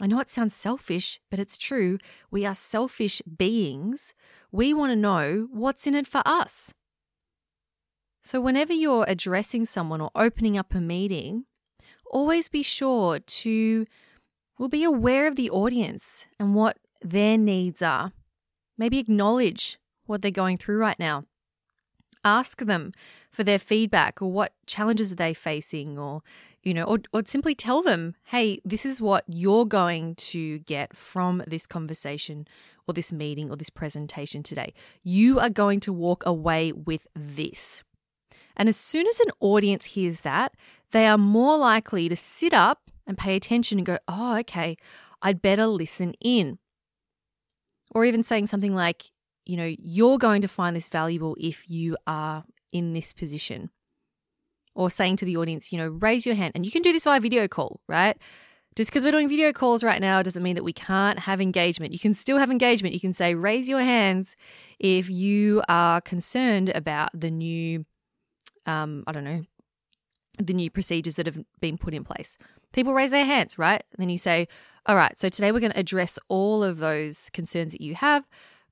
I 0.00 0.06
know 0.06 0.20
it 0.20 0.30
sounds 0.30 0.54
selfish, 0.54 1.18
but 1.32 1.40
it's 1.40 1.58
true. 1.58 1.98
We 2.30 2.46
are 2.46 2.54
selfish 2.54 3.22
beings. 3.22 4.14
We 4.54 4.72
want 4.72 4.92
to 4.92 4.96
know 4.96 5.48
what's 5.50 5.86
in 5.86 5.94
it 5.94 6.06
for 6.06 6.22
us. 6.24 6.72
So, 8.22 8.40
whenever 8.40 8.72
you're 8.72 9.04
addressing 9.08 9.66
someone 9.66 10.00
or 10.00 10.10
opening 10.14 10.56
up 10.56 10.74
a 10.74 10.80
meeting, 10.80 11.44
always 12.10 12.48
be 12.48 12.62
sure 12.62 13.18
to 13.18 13.86
We'll 14.58 14.68
be 14.68 14.84
aware 14.84 15.26
of 15.26 15.36
the 15.36 15.50
audience 15.50 16.26
and 16.38 16.54
what 16.54 16.78
their 17.02 17.36
needs 17.36 17.82
are. 17.82 18.12
Maybe 18.78 18.98
acknowledge 18.98 19.78
what 20.06 20.22
they're 20.22 20.30
going 20.30 20.58
through 20.58 20.78
right 20.78 20.98
now. 20.98 21.24
Ask 22.24 22.60
them 22.60 22.92
for 23.30 23.42
their 23.42 23.58
feedback 23.58 24.22
or 24.22 24.30
what 24.30 24.52
challenges 24.66 25.12
are 25.12 25.16
they 25.16 25.34
facing 25.34 25.98
or 25.98 26.22
you 26.62 26.72
know 26.72 26.84
or, 26.84 26.98
or 27.12 27.22
simply 27.26 27.54
tell 27.54 27.82
them 27.82 28.14
hey 28.26 28.60
this 28.64 28.86
is 28.86 29.00
what 29.00 29.24
you're 29.26 29.66
going 29.66 30.14
to 30.14 30.60
get 30.60 30.96
from 30.96 31.42
this 31.46 31.66
conversation 31.66 32.46
or 32.86 32.94
this 32.94 33.12
meeting 33.12 33.50
or 33.50 33.56
this 33.56 33.70
presentation 33.70 34.42
today 34.42 34.72
you 35.02 35.38
are 35.38 35.50
going 35.50 35.80
to 35.80 35.92
walk 35.92 36.22
away 36.26 36.72
with 36.72 37.06
this 37.14 37.82
and 38.56 38.68
as 38.68 38.76
soon 38.76 39.06
as 39.06 39.20
an 39.20 39.30
audience 39.40 39.86
hears 39.86 40.20
that 40.20 40.54
they 40.92 41.06
are 41.06 41.18
more 41.18 41.56
likely 41.56 42.08
to 42.08 42.16
sit 42.16 42.54
up 42.54 42.90
and 43.06 43.18
pay 43.18 43.36
attention 43.36 43.78
and 43.78 43.86
go, 43.86 43.98
oh, 44.08 44.36
okay, 44.38 44.76
I'd 45.22 45.42
better 45.42 45.66
listen 45.66 46.14
in. 46.20 46.58
Or 47.94 48.04
even 48.04 48.22
saying 48.22 48.46
something 48.46 48.74
like, 48.74 49.10
you 49.44 49.56
know, 49.56 49.74
you're 49.78 50.18
going 50.18 50.42
to 50.42 50.48
find 50.48 50.74
this 50.74 50.88
valuable 50.88 51.36
if 51.38 51.68
you 51.68 51.96
are 52.06 52.44
in 52.72 52.92
this 52.92 53.12
position. 53.12 53.70
Or 54.74 54.90
saying 54.90 55.16
to 55.16 55.24
the 55.24 55.36
audience, 55.36 55.72
you 55.72 55.78
know, 55.78 55.88
raise 55.88 56.26
your 56.26 56.34
hand. 56.34 56.52
And 56.54 56.64
you 56.64 56.72
can 56.72 56.82
do 56.82 56.92
this 56.92 57.04
via 57.04 57.20
video 57.20 57.46
call, 57.46 57.80
right? 57.88 58.16
Just 58.76 58.90
because 58.90 59.04
we're 59.04 59.12
doing 59.12 59.28
video 59.28 59.52
calls 59.52 59.84
right 59.84 60.00
now 60.00 60.20
doesn't 60.20 60.42
mean 60.42 60.56
that 60.56 60.64
we 60.64 60.72
can't 60.72 61.20
have 61.20 61.40
engagement. 61.40 61.92
You 61.92 62.00
can 62.00 62.12
still 62.12 62.38
have 62.38 62.50
engagement. 62.50 62.92
You 62.92 63.00
can 63.00 63.12
say, 63.12 63.36
raise 63.36 63.68
your 63.68 63.80
hands 63.80 64.34
if 64.80 65.08
you 65.08 65.62
are 65.68 66.00
concerned 66.00 66.70
about 66.70 67.10
the 67.14 67.30
new, 67.30 67.84
um, 68.66 69.04
I 69.06 69.12
don't 69.12 69.22
know, 69.22 69.44
the 70.38 70.54
new 70.54 70.70
procedures 70.70 71.14
that 71.14 71.26
have 71.26 71.38
been 71.60 71.78
put 71.78 71.94
in 71.94 72.02
place. 72.02 72.36
People 72.72 72.94
raise 72.94 73.12
their 73.12 73.24
hands, 73.24 73.56
right? 73.58 73.84
And 73.92 73.98
then 73.98 74.08
you 74.08 74.18
say, 74.18 74.48
All 74.86 74.96
right, 74.96 75.16
so 75.16 75.28
today 75.28 75.52
we're 75.52 75.60
going 75.60 75.72
to 75.72 75.78
address 75.78 76.18
all 76.28 76.64
of 76.64 76.78
those 76.78 77.30
concerns 77.32 77.72
that 77.72 77.80
you 77.80 77.94
have. 77.94 78.24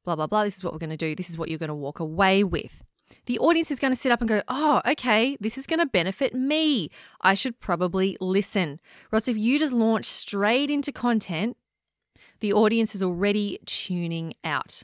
Blah, 0.04 0.16
blah, 0.16 0.26
blah. 0.26 0.42
This 0.42 0.56
is 0.56 0.64
what 0.64 0.72
we're 0.72 0.80
going 0.80 0.90
to 0.90 0.96
do. 0.96 1.14
This 1.14 1.30
is 1.30 1.38
what 1.38 1.48
you're 1.48 1.60
going 1.60 1.68
to 1.68 1.74
walk 1.74 2.00
away 2.00 2.42
with. 2.42 2.82
The 3.26 3.38
audience 3.38 3.70
is 3.70 3.78
going 3.78 3.92
to 3.92 3.98
sit 3.98 4.12
up 4.12 4.20
and 4.20 4.28
go, 4.28 4.42
oh, 4.48 4.80
okay, 4.86 5.36
this 5.40 5.56
is 5.58 5.66
going 5.66 5.80
to 5.80 5.86
benefit 5.86 6.34
me. 6.34 6.90
I 7.20 7.34
should 7.34 7.60
probably 7.60 8.16
listen. 8.20 8.80
Ross, 9.10 9.28
if 9.28 9.36
you 9.36 9.58
just 9.58 9.72
launch 9.72 10.06
straight 10.06 10.70
into 10.70 10.92
content, 10.92 11.56
the 12.40 12.52
audience 12.52 12.94
is 12.94 13.02
already 13.02 13.58
tuning 13.66 14.34
out. 14.42 14.82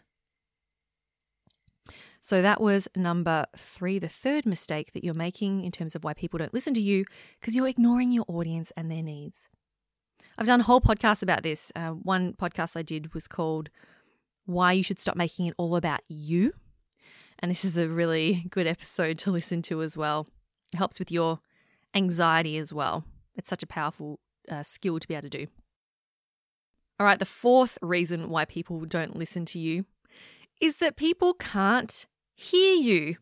So 2.20 2.42
that 2.42 2.60
was 2.60 2.88
number 2.94 3.46
three, 3.56 3.98
the 3.98 4.08
third 4.08 4.44
mistake 4.44 4.92
that 4.92 5.02
you're 5.02 5.14
making 5.14 5.64
in 5.64 5.72
terms 5.72 5.94
of 5.94 6.04
why 6.04 6.14
people 6.14 6.38
don't 6.38 6.52
listen 6.52 6.74
to 6.74 6.80
you, 6.80 7.04
because 7.40 7.56
you're 7.56 7.68
ignoring 7.68 8.12
your 8.12 8.26
audience 8.28 8.70
and 8.76 8.90
their 8.90 9.02
needs. 9.02 9.48
I've 10.36 10.46
done 10.46 10.60
whole 10.60 10.80
podcast 10.80 11.22
about 11.22 11.42
this. 11.42 11.72
Uh, 11.74 11.90
one 11.90 12.34
podcast 12.34 12.76
I 12.76 12.82
did 12.82 13.14
was 13.14 13.26
called 13.26 13.70
Why 14.46 14.72
You 14.72 14.82
Should 14.82 15.00
Stop 15.00 15.16
Making 15.16 15.46
It 15.46 15.54
All 15.58 15.74
About 15.74 16.00
You. 16.06 16.52
And 17.38 17.50
this 17.50 17.64
is 17.64 17.78
a 17.78 17.88
really 17.88 18.46
good 18.50 18.66
episode 18.66 19.18
to 19.18 19.30
listen 19.30 19.62
to 19.62 19.82
as 19.82 19.96
well. 19.96 20.26
It 20.72 20.76
helps 20.76 20.98
with 20.98 21.12
your 21.12 21.40
anxiety 21.94 22.58
as 22.58 22.72
well. 22.72 23.04
It's 23.36 23.48
such 23.48 23.62
a 23.62 23.66
powerful 23.66 24.18
uh, 24.50 24.62
skill 24.62 24.98
to 24.98 25.06
be 25.06 25.14
able 25.14 25.28
to 25.30 25.38
do. 25.38 25.46
All 26.98 27.06
right, 27.06 27.18
the 27.18 27.24
fourth 27.24 27.78
reason 27.80 28.28
why 28.28 28.44
people 28.44 28.80
don't 28.80 29.16
listen 29.16 29.44
to 29.46 29.58
you 29.58 29.84
is 30.60 30.76
that 30.76 30.96
people 30.96 31.32
can't 31.34 32.06
hear 32.34 32.74
you. 32.74 33.16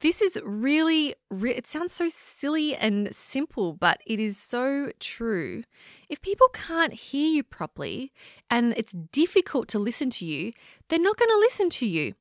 This 0.00 0.22
is 0.22 0.40
really, 0.44 1.14
it 1.30 1.66
sounds 1.66 1.92
so 1.92 2.08
silly 2.08 2.74
and 2.74 3.14
simple, 3.14 3.74
but 3.74 4.00
it 4.06 4.18
is 4.18 4.38
so 4.38 4.92
true. 4.98 5.64
If 6.08 6.22
people 6.22 6.48
can't 6.54 6.94
hear 6.94 7.30
you 7.30 7.42
properly 7.42 8.12
and 8.48 8.72
it's 8.78 8.94
difficult 8.94 9.68
to 9.68 9.78
listen 9.78 10.08
to 10.10 10.24
you, 10.24 10.52
they're 10.88 10.98
not 10.98 11.18
going 11.18 11.28
to 11.28 11.38
listen 11.38 11.68
to 11.70 11.86
you. 11.86 12.14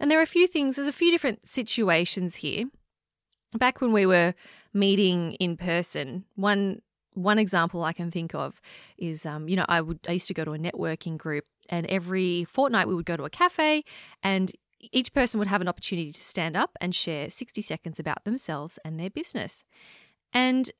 And 0.00 0.10
there 0.10 0.18
are 0.18 0.22
a 0.22 0.26
few 0.26 0.46
things, 0.46 0.76
there's 0.76 0.88
a 0.88 0.92
few 0.92 1.10
different 1.10 1.46
situations 1.48 2.36
here. 2.36 2.66
Back 3.56 3.80
when 3.80 3.92
we 3.92 4.06
were 4.06 4.34
meeting 4.74 5.34
in 5.34 5.56
person, 5.56 6.24
one 6.34 6.82
one 7.14 7.38
example 7.38 7.82
I 7.82 7.92
can 7.92 8.12
think 8.12 8.32
of 8.32 8.60
is, 8.96 9.26
um, 9.26 9.48
you 9.48 9.56
know, 9.56 9.64
I 9.68 9.80
would 9.80 9.98
I 10.08 10.12
used 10.12 10.28
to 10.28 10.34
go 10.34 10.44
to 10.44 10.52
a 10.52 10.58
networking 10.58 11.16
group, 11.16 11.44
and 11.68 11.86
every 11.86 12.44
fortnight 12.44 12.86
we 12.88 12.94
would 12.94 13.06
go 13.06 13.16
to 13.16 13.24
a 13.24 13.30
cafe, 13.30 13.84
and 14.22 14.52
each 14.92 15.12
person 15.12 15.38
would 15.38 15.48
have 15.48 15.60
an 15.60 15.68
opportunity 15.68 16.12
to 16.12 16.22
stand 16.22 16.56
up 16.56 16.76
and 16.80 16.94
share 16.94 17.28
60 17.30 17.60
seconds 17.62 17.98
about 17.98 18.24
themselves 18.24 18.78
and 18.84 18.98
their 18.98 19.10
business. 19.10 19.64
And 20.32 20.70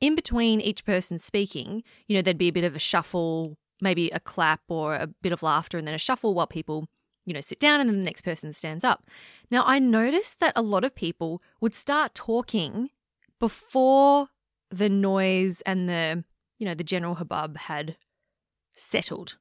in 0.00 0.16
between 0.16 0.60
each 0.60 0.84
person 0.84 1.18
speaking, 1.18 1.84
you 2.08 2.16
know, 2.16 2.22
there'd 2.22 2.36
be 2.36 2.48
a 2.48 2.52
bit 2.52 2.64
of 2.64 2.74
a 2.74 2.80
shuffle, 2.80 3.56
maybe 3.80 4.08
a 4.10 4.18
clap 4.18 4.62
or 4.68 4.96
a 4.96 5.06
bit 5.06 5.32
of 5.32 5.42
laughter, 5.42 5.78
and 5.78 5.86
then 5.86 5.94
a 5.94 5.98
shuffle 5.98 6.34
while 6.34 6.48
people, 6.48 6.88
you 7.24 7.32
know, 7.32 7.40
sit 7.40 7.60
down 7.60 7.80
and 7.80 7.88
then 7.88 7.98
the 7.98 8.04
next 8.04 8.22
person 8.22 8.52
stands 8.52 8.84
up. 8.84 9.04
Now, 9.50 9.62
I 9.66 9.78
noticed 9.78 10.40
that 10.40 10.52
a 10.56 10.62
lot 10.62 10.84
of 10.84 10.94
people 10.94 11.42
would 11.60 11.74
start 11.74 12.14
talking 12.14 12.90
before 13.38 14.28
the 14.70 14.88
noise 14.88 15.60
and 15.62 15.88
the, 15.88 16.24
you 16.58 16.66
know, 16.66 16.74
the 16.74 16.84
general 16.84 17.16
hubbub 17.16 17.56
had 17.56 17.96
settled. 18.74 19.36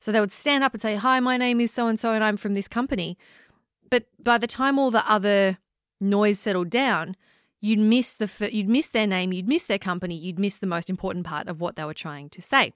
So 0.00 0.12
they 0.12 0.20
would 0.20 0.32
stand 0.32 0.64
up 0.64 0.72
and 0.72 0.82
say, 0.82 0.96
Hi, 0.96 1.20
my 1.20 1.36
name 1.36 1.60
is 1.60 1.72
so 1.72 1.86
and 1.86 1.98
so, 1.98 2.12
and 2.12 2.24
I'm 2.24 2.36
from 2.36 2.54
this 2.54 2.68
company. 2.68 3.18
But 3.90 4.06
by 4.22 4.38
the 4.38 4.46
time 4.46 4.78
all 4.78 4.90
the 4.90 5.08
other 5.10 5.58
noise 6.00 6.38
settled 6.38 6.70
down, 6.70 7.16
you'd 7.60 7.78
miss 7.78 8.12
the 8.12 8.50
you'd 8.52 8.68
miss 8.68 8.88
their 8.88 9.06
name, 9.06 9.32
you'd 9.32 9.48
miss 9.48 9.64
their 9.64 9.78
company, 9.78 10.16
you'd 10.16 10.38
miss 10.38 10.58
the 10.58 10.66
most 10.66 10.90
important 10.90 11.26
part 11.26 11.48
of 11.48 11.60
what 11.60 11.76
they 11.76 11.84
were 11.84 11.94
trying 11.94 12.28
to 12.30 12.42
say. 12.42 12.72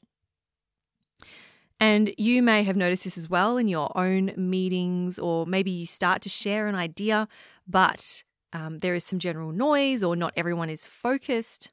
And 1.81 2.13
you 2.19 2.43
may 2.43 2.63
have 2.63 2.77
noticed 2.77 3.05
this 3.05 3.17
as 3.17 3.31
well 3.31 3.57
in 3.57 3.67
your 3.67 3.91
own 3.97 4.33
meetings, 4.37 5.19
or 5.19 5.47
maybe 5.47 5.71
you 5.71 5.87
start 5.87 6.21
to 6.23 6.29
share 6.29 6.67
an 6.67 6.75
idea, 6.75 7.27
but 7.67 8.23
um, 8.53 8.79
there 8.79 8.95
is 8.95 9.03
some 9.03 9.19
general 9.19 9.51
noise 9.51 10.05
or 10.05 10.15
not 10.15 10.35
everyone 10.37 10.69
is 10.69 10.85
focused. 10.85 11.71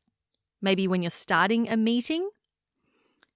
Maybe 0.62 0.88
when 0.88 1.02
you're 1.02 1.12
starting 1.12 1.68
a 1.68 1.76
meeting, 1.76 2.30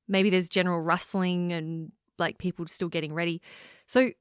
maybe 0.07 0.29
there's 0.29 0.47
general 0.47 0.81
rustling 0.81 1.51
and 1.51 1.91
like 2.17 2.37
people 2.37 2.65
still 2.67 2.89
getting 2.89 3.13
ready. 3.13 3.41
So, 3.85 4.11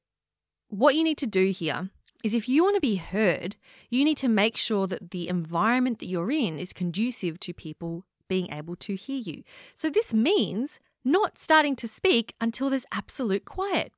what 0.69 0.95
you 0.95 1.05
need 1.05 1.19
to 1.19 1.27
do 1.27 1.51
here 1.51 1.91
is 2.23 2.35
if 2.35 2.49
you 2.49 2.63
want 2.63 2.77
to 2.77 2.81
be 2.81 2.97
heard, 2.97 3.57
you 3.91 4.05
need 4.05 4.17
to 4.19 4.29
make 4.29 4.57
sure 4.57 4.87
that 4.87 5.11
the 5.11 5.29
environment 5.29 5.99
that 6.01 6.07
you're 6.07 6.31
in 6.31 6.59
is 6.59 6.73
conducive 6.73 7.41
to 7.41 7.53
people 7.53 8.05
being 8.29 8.53
able 8.53 8.77
to 8.77 8.95
hear 8.95 9.19
you. 9.19 9.43
So, 9.75 9.89
this 9.89 10.13
means 10.13 10.81
not 11.05 11.39
starting 11.39 11.77
to 11.77 11.89
speak 11.89 12.35
until 12.41 12.71
there's 12.71 12.87
absolute 12.93 13.45
quiet, 13.45 13.93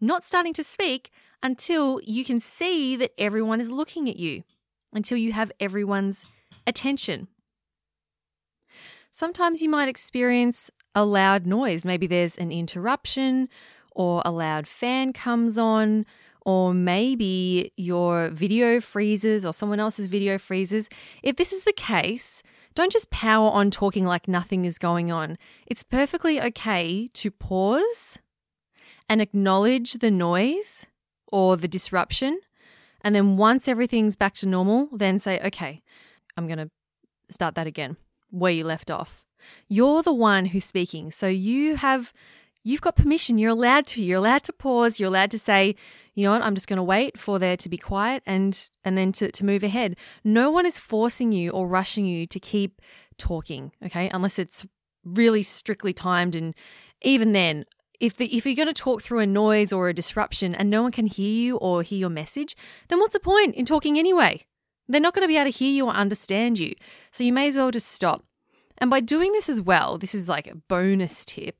not 0.00 0.24
starting 0.24 0.52
to 0.54 0.64
speak 0.64 1.10
until 1.42 2.00
you 2.04 2.24
can 2.24 2.40
see 2.40 2.96
that 2.96 3.12
everyone 3.18 3.60
is 3.60 3.70
looking 3.70 4.08
at 4.08 4.16
you, 4.16 4.44
until 4.92 5.18
you 5.18 5.32
have 5.32 5.52
everyone's 5.60 6.24
attention. 6.66 7.28
Sometimes 9.10 9.62
you 9.62 9.68
might 9.68 9.88
experience 9.88 10.70
a 10.94 11.04
loud 11.04 11.46
noise. 11.46 11.84
Maybe 11.84 12.06
there's 12.06 12.36
an 12.36 12.50
interruption, 12.50 13.48
or 13.94 14.22
a 14.24 14.30
loud 14.30 14.66
fan 14.66 15.12
comes 15.12 15.56
on, 15.56 16.04
or 16.44 16.74
maybe 16.74 17.72
your 17.76 18.28
video 18.30 18.80
freezes, 18.80 19.46
or 19.46 19.52
someone 19.52 19.80
else's 19.80 20.08
video 20.08 20.36
freezes. 20.36 20.88
If 21.22 21.36
this 21.36 21.52
is 21.52 21.64
the 21.64 21.72
case, 21.72 22.42
don't 22.74 22.92
just 22.92 23.10
power 23.10 23.50
on 23.50 23.70
talking 23.70 24.04
like 24.04 24.28
nothing 24.28 24.64
is 24.64 24.78
going 24.78 25.12
on. 25.12 25.38
It's 25.66 25.82
perfectly 25.82 26.40
okay 26.40 27.08
to 27.14 27.30
pause 27.30 28.18
and 29.08 29.20
acknowledge 29.20 29.94
the 29.94 30.10
noise 30.10 30.86
or 31.30 31.56
the 31.56 31.68
disruption. 31.68 32.40
And 33.00 33.14
then 33.14 33.36
once 33.36 33.68
everything's 33.68 34.16
back 34.16 34.34
to 34.34 34.46
normal, 34.46 34.88
then 34.92 35.18
say, 35.18 35.40
okay, 35.40 35.82
I'm 36.36 36.46
going 36.46 36.58
to 36.58 36.70
start 37.30 37.54
that 37.54 37.66
again 37.66 37.96
where 38.30 38.52
you 38.52 38.64
left 38.64 38.90
off. 38.90 39.24
You're 39.68 40.02
the 40.02 40.12
one 40.12 40.46
who's 40.46 40.64
speaking. 40.64 41.10
So 41.10 41.26
you 41.26 41.76
have 41.76 42.12
you've 42.64 42.80
got 42.80 42.96
permission. 42.96 43.38
You're 43.38 43.50
allowed 43.50 43.86
to. 43.88 44.02
You're 44.02 44.18
allowed 44.18 44.42
to 44.44 44.52
pause. 44.52 44.98
You're 44.98 45.10
allowed 45.10 45.30
to 45.32 45.38
say, 45.38 45.76
you 46.14 46.24
know 46.24 46.32
what, 46.32 46.42
I'm 46.42 46.54
just 46.54 46.68
going 46.68 46.76
to 46.76 46.82
wait 46.82 47.18
for 47.18 47.38
there 47.38 47.56
to 47.56 47.68
be 47.68 47.78
quiet 47.78 48.22
and 48.26 48.68
and 48.84 48.96
then 48.96 49.12
to, 49.12 49.30
to 49.30 49.44
move 49.44 49.62
ahead. 49.62 49.96
No 50.22 50.50
one 50.50 50.66
is 50.66 50.78
forcing 50.78 51.32
you 51.32 51.50
or 51.50 51.68
rushing 51.68 52.06
you 52.06 52.26
to 52.26 52.40
keep 52.40 52.80
talking, 53.18 53.72
okay? 53.84 54.10
Unless 54.12 54.38
it's 54.38 54.66
really 55.04 55.42
strictly 55.42 55.92
timed 55.92 56.34
and 56.34 56.54
even 57.02 57.32
then, 57.32 57.66
if 58.00 58.16
the, 58.16 58.26
if 58.34 58.44
you're 58.44 58.54
going 58.54 58.66
to 58.66 58.74
talk 58.74 59.02
through 59.02 59.20
a 59.20 59.26
noise 59.26 59.72
or 59.72 59.88
a 59.88 59.94
disruption 59.94 60.54
and 60.54 60.68
no 60.68 60.82
one 60.82 60.92
can 60.92 61.06
hear 61.06 61.30
you 61.30 61.56
or 61.58 61.82
hear 61.82 61.98
your 61.98 62.10
message, 62.10 62.56
then 62.88 62.98
what's 62.98 63.12
the 63.12 63.20
point 63.20 63.54
in 63.54 63.64
talking 63.64 63.98
anyway? 63.98 64.44
They're 64.88 65.00
not 65.00 65.14
going 65.14 65.22
to 65.22 65.28
be 65.28 65.36
able 65.36 65.50
to 65.50 65.56
hear 65.56 65.72
you 65.72 65.86
or 65.86 65.92
understand 65.92 66.58
you. 66.58 66.74
So 67.12 67.24
you 67.24 67.32
may 67.32 67.48
as 67.48 67.56
well 67.56 67.70
just 67.70 67.88
stop. 67.88 68.24
And 68.78 68.90
by 68.90 69.00
doing 69.00 69.32
this 69.32 69.48
as 69.48 69.60
well, 69.60 69.98
this 69.98 70.14
is 70.14 70.28
like 70.28 70.46
a 70.46 70.56
bonus 70.56 71.24
tip. 71.24 71.56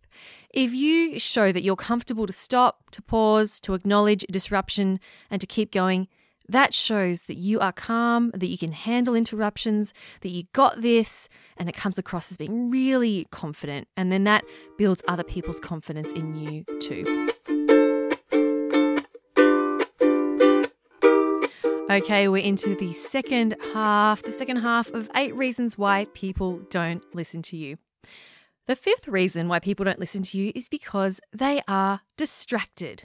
If 0.54 0.72
you 0.72 1.18
show 1.18 1.50
that 1.50 1.64
you're 1.64 1.74
comfortable 1.74 2.26
to 2.26 2.32
stop, 2.32 2.88
to 2.92 3.02
pause, 3.02 3.58
to 3.58 3.74
acknowledge 3.74 4.24
disruption, 4.30 5.00
and 5.28 5.40
to 5.40 5.48
keep 5.48 5.72
going, 5.72 6.06
that 6.48 6.72
shows 6.72 7.22
that 7.22 7.34
you 7.34 7.58
are 7.58 7.72
calm, 7.72 8.30
that 8.32 8.46
you 8.46 8.56
can 8.56 8.70
handle 8.70 9.16
interruptions, 9.16 9.92
that 10.20 10.28
you 10.28 10.44
got 10.52 10.80
this, 10.80 11.28
and 11.56 11.68
it 11.68 11.74
comes 11.74 11.98
across 11.98 12.30
as 12.30 12.36
being 12.36 12.70
really 12.70 13.26
confident. 13.32 13.88
And 13.96 14.12
then 14.12 14.22
that 14.24 14.44
builds 14.78 15.02
other 15.08 15.24
people's 15.24 15.58
confidence 15.58 16.12
in 16.12 16.36
you 16.36 16.62
too. 16.78 17.28
Okay, 21.90 22.28
we're 22.28 22.44
into 22.44 22.76
the 22.76 22.92
second 22.92 23.56
half, 23.72 24.22
the 24.22 24.30
second 24.30 24.58
half 24.58 24.88
of 24.92 25.10
eight 25.16 25.34
reasons 25.34 25.76
why 25.76 26.06
people 26.14 26.60
don't 26.70 27.02
listen 27.12 27.42
to 27.42 27.56
you. 27.56 27.76
The 28.66 28.76
fifth 28.76 29.06
reason 29.08 29.48
why 29.48 29.58
people 29.58 29.84
don't 29.84 29.98
listen 29.98 30.22
to 30.22 30.38
you 30.38 30.50
is 30.54 30.68
because 30.68 31.20
they 31.32 31.60
are 31.68 32.00
distracted. 32.16 33.04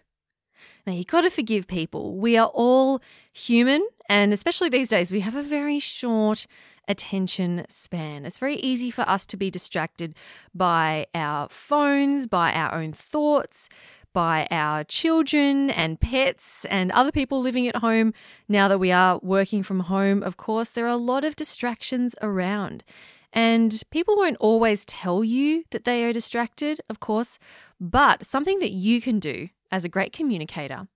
Now, 0.87 0.93
you've 0.93 1.07
got 1.07 1.21
to 1.21 1.29
forgive 1.29 1.67
people. 1.67 2.15
We 2.15 2.37
are 2.37 2.49
all 2.53 3.01
human, 3.33 3.85
and 4.07 4.31
especially 4.31 4.69
these 4.69 4.87
days, 4.87 5.11
we 5.11 5.19
have 5.19 5.35
a 5.35 5.43
very 5.43 5.79
short 5.79 6.47
attention 6.87 7.65
span. 7.69 8.25
It's 8.25 8.39
very 8.39 8.55
easy 8.55 8.89
for 8.89 9.01
us 9.01 9.25
to 9.27 9.37
be 9.37 9.51
distracted 9.51 10.15
by 10.55 11.07
our 11.13 11.49
phones, 11.49 12.25
by 12.25 12.53
our 12.53 12.73
own 12.73 12.93
thoughts, 12.93 13.69
by 14.13 14.47
our 14.49 14.83
children 14.83 15.69
and 15.69 15.99
pets 15.99 16.65
and 16.65 16.91
other 16.91 17.11
people 17.11 17.41
living 17.41 17.67
at 17.67 17.77
home. 17.77 18.13
Now 18.47 18.67
that 18.67 18.79
we 18.79 18.91
are 18.91 19.19
working 19.21 19.61
from 19.61 19.81
home, 19.81 20.23
of 20.23 20.37
course, 20.37 20.69
there 20.69 20.85
are 20.85 20.89
a 20.89 20.95
lot 20.95 21.23
of 21.23 21.35
distractions 21.35 22.15
around. 22.21 22.83
And 23.31 23.81
people 23.91 24.15
won't 24.15 24.37
always 24.39 24.85
tell 24.85 25.23
you 25.23 25.63
that 25.71 25.83
they 25.83 26.03
are 26.03 26.13
distracted, 26.13 26.81
of 26.89 26.99
course, 26.99 27.37
but 27.79 28.25
something 28.25 28.59
that 28.59 28.71
you 28.71 29.01
can 29.01 29.19
do 29.19 29.49
as 29.71 29.85
a 29.85 29.89
great 29.89 30.11
communicator 30.11 30.87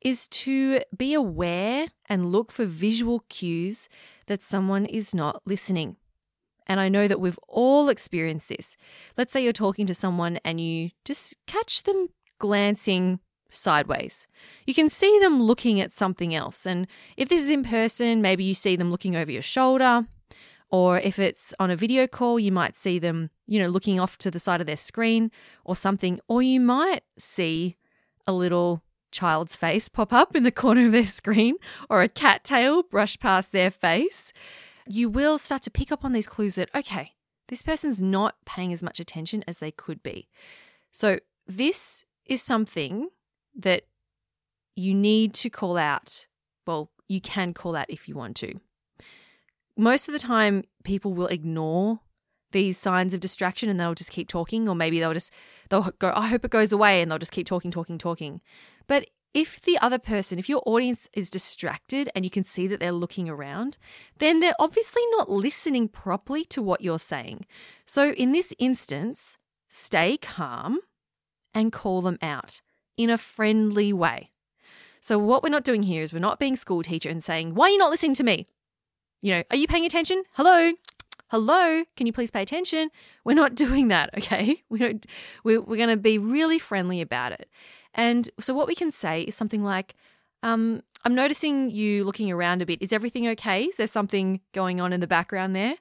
is 0.00 0.26
to 0.28 0.80
be 0.96 1.12
aware 1.12 1.88
and 2.08 2.32
look 2.32 2.50
for 2.50 2.64
visual 2.64 3.24
cues 3.28 3.88
that 4.26 4.42
someone 4.42 4.86
is 4.86 5.14
not 5.14 5.42
listening. 5.44 5.96
And 6.66 6.80
I 6.80 6.88
know 6.88 7.08
that 7.08 7.20
we've 7.20 7.38
all 7.48 7.88
experienced 7.88 8.48
this. 8.48 8.76
Let's 9.18 9.32
say 9.32 9.42
you're 9.42 9.52
talking 9.52 9.86
to 9.86 9.94
someone 9.94 10.38
and 10.44 10.60
you 10.60 10.90
just 11.04 11.36
catch 11.46 11.82
them 11.82 12.08
glancing 12.38 13.20
sideways. 13.50 14.26
You 14.66 14.72
can 14.72 14.88
see 14.88 15.18
them 15.20 15.42
looking 15.42 15.80
at 15.80 15.92
something 15.92 16.34
else. 16.34 16.64
And 16.64 16.86
if 17.16 17.28
this 17.28 17.42
is 17.42 17.50
in 17.50 17.64
person, 17.64 18.22
maybe 18.22 18.44
you 18.44 18.54
see 18.54 18.76
them 18.76 18.90
looking 18.90 19.14
over 19.14 19.30
your 19.30 19.42
shoulder. 19.42 20.06
Or 20.72 20.98
if 20.98 21.18
it's 21.18 21.52
on 21.60 21.70
a 21.70 21.76
video 21.76 22.06
call, 22.06 22.40
you 22.40 22.50
might 22.50 22.74
see 22.74 22.98
them, 22.98 23.28
you 23.46 23.60
know, 23.60 23.68
looking 23.68 24.00
off 24.00 24.16
to 24.18 24.30
the 24.30 24.38
side 24.38 24.62
of 24.62 24.66
their 24.66 24.76
screen 24.76 25.30
or 25.64 25.76
something. 25.76 26.18
Or 26.28 26.40
you 26.40 26.58
might 26.60 27.02
see 27.18 27.76
a 28.26 28.32
little 28.32 28.82
child's 29.12 29.54
face 29.54 29.90
pop 29.90 30.14
up 30.14 30.34
in 30.34 30.44
the 30.44 30.50
corner 30.50 30.86
of 30.86 30.92
their 30.92 31.04
screen 31.04 31.56
or 31.90 32.00
a 32.00 32.08
cat 32.08 32.42
tail 32.42 32.82
brush 32.82 33.18
past 33.20 33.52
their 33.52 33.70
face. 33.70 34.32
You 34.88 35.10
will 35.10 35.38
start 35.38 35.60
to 35.62 35.70
pick 35.70 35.92
up 35.92 36.06
on 36.06 36.12
these 36.12 36.26
clues 36.26 36.54
that, 36.54 36.70
okay, 36.74 37.12
this 37.48 37.62
person's 37.62 38.02
not 38.02 38.36
paying 38.46 38.72
as 38.72 38.82
much 38.82 38.98
attention 38.98 39.44
as 39.46 39.58
they 39.58 39.70
could 39.70 40.02
be. 40.02 40.28
So, 40.90 41.18
this 41.46 42.06
is 42.24 42.40
something 42.40 43.08
that 43.54 43.82
you 44.74 44.94
need 44.94 45.34
to 45.34 45.50
call 45.50 45.76
out. 45.76 46.26
Well, 46.66 46.90
you 47.08 47.20
can 47.20 47.52
call 47.52 47.76
out 47.76 47.90
if 47.90 48.08
you 48.08 48.14
want 48.14 48.36
to. 48.36 48.54
Most 49.76 50.08
of 50.08 50.12
the 50.12 50.18
time, 50.18 50.64
people 50.84 51.14
will 51.14 51.28
ignore 51.28 52.00
these 52.52 52.76
signs 52.76 53.14
of 53.14 53.20
distraction 53.20 53.68
and 53.68 53.80
they'll 53.80 53.94
just 53.94 54.10
keep 54.10 54.28
talking, 54.28 54.68
or 54.68 54.74
maybe 54.74 55.00
they'll 55.00 55.14
just 55.14 55.32
they'll 55.70 55.90
go, 55.98 56.12
I 56.14 56.28
hope 56.28 56.44
it 56.44 56.50
goes 56.50 56.72
away, 56.72 57.00
and 57.00 57.10
they'll 57.10 57.18
just 57.18 57.32
keep 57.32 57.46
talking, 57.46 57.70
talking, 57.70 57.98
talking. 57.98 58.40
But 58.86 59.08
if 59.34 59.62
the 59.62 59.78
other 59.78 59.98
person, 59.98 60.38
if 60.38 60.48
your 60.48 60.62
audience 60.66 61.08
is 61.14 61.30
distracted 61.30 62.10
and 62.14 62.24
you 62.24 62.30
can 62.30 62.44
see 62.44 62.66
that 62.66 62.80
they're 62.80 62.92
looking 62.92 63.28
around, 63.28 63.78
then 64.18 64.40
they're 64.40 64.54
obviously 64.58 65.02
not 65.12 65.30
listening 65.30 65.88
properly 65.88 66.44
to 66.46 66.60
what 66.60 66.82
you're 66.82 66.98
saying. 66.98 67.46
So 67.86 68.10
in 68.10 68.32
this 68.32 68.52
instance, 68.58 69.38
stay 69.70 70.18
calm 70.18 70.80
and 71.54 71.72
call 71.72 72.02
them 72.02 72.18
out 72.20 72.60
in 72.98 73.08
a 73.08 73.18
friendly 73.18 73.92
way. 73.92 74.30
So, 75.00 75.18
what 75.18 75.42
we're 75.42 75.48
not 75.48 75.64
doing 75.64 75.82
here 75.82 76.02
is 76.02 76.12
we're 76.12 76.20
not 76.20 76.38
being 76.38 76.54
school 76.54 76.82
teacher 76.82 77.08
and 77.08 77.24
saying, 77.24 77.54
Why 77.54 77.66
are 77.66 77.70
you 77.70 77.78
not 77.78 77.90
listening 77.90 78.14
to 78.14 78.24
me? 78.24 78.46
You 79.22 79.34
know, 79.34 79.42
are 79.50 79.56
you 79.56 79.68
paying 79.68 79.86
attention? 79.86 80.24
Hello? 80.32 80.72
Hello? 81.28 81.84
Can 81.96 82.08
you 82.08 82.12
please 82.12 82.32
pay 82.32 82.42
attention? 82.42 82.90
We're 83.24 83.34
not 83.34 83.54
doing 83.64 83.88
that, 83.88 84.10
okay? 84.18 84.62
We 84.68 84.80
don't, 84.80 85.06
we're, 85.44 85.60
we're 85.60 85.76
going 85.76 85.88
to 85.90 85.96
be 85.96 86.18
really 86.18 86.58
friendly 86.58 87.00
about 87.00 87.30
it. 87.30 87.48
And 87.94 88.28
so, 88.40 88.52
what 88.52 88.66
we 88.66 88.74
can 88.74 88.90
say 88.90 89.22
is 89.22 89.36
something 89.36 89.62
like, 89.62 89.94
um, 90.42 90.82
I'm 91.04 91.14
noticing 91.14 91.70
you 91.70 92.02
looking 92.04 92.32
around 92.32 92.62
a 92.62 92.66
bit. 92.66 92.82
Is 92.82 92.92
everything 92.92 93.28
okay? 93.28 93.64
Is 93.64 93.76
there 93.76 93.86
something 93.86 94.40
going 94.52 94.80
on 94.80 94.92
in 94.92 95.00
the 95.00 95.06
background 95.06 95.54
there? 95.54 95.76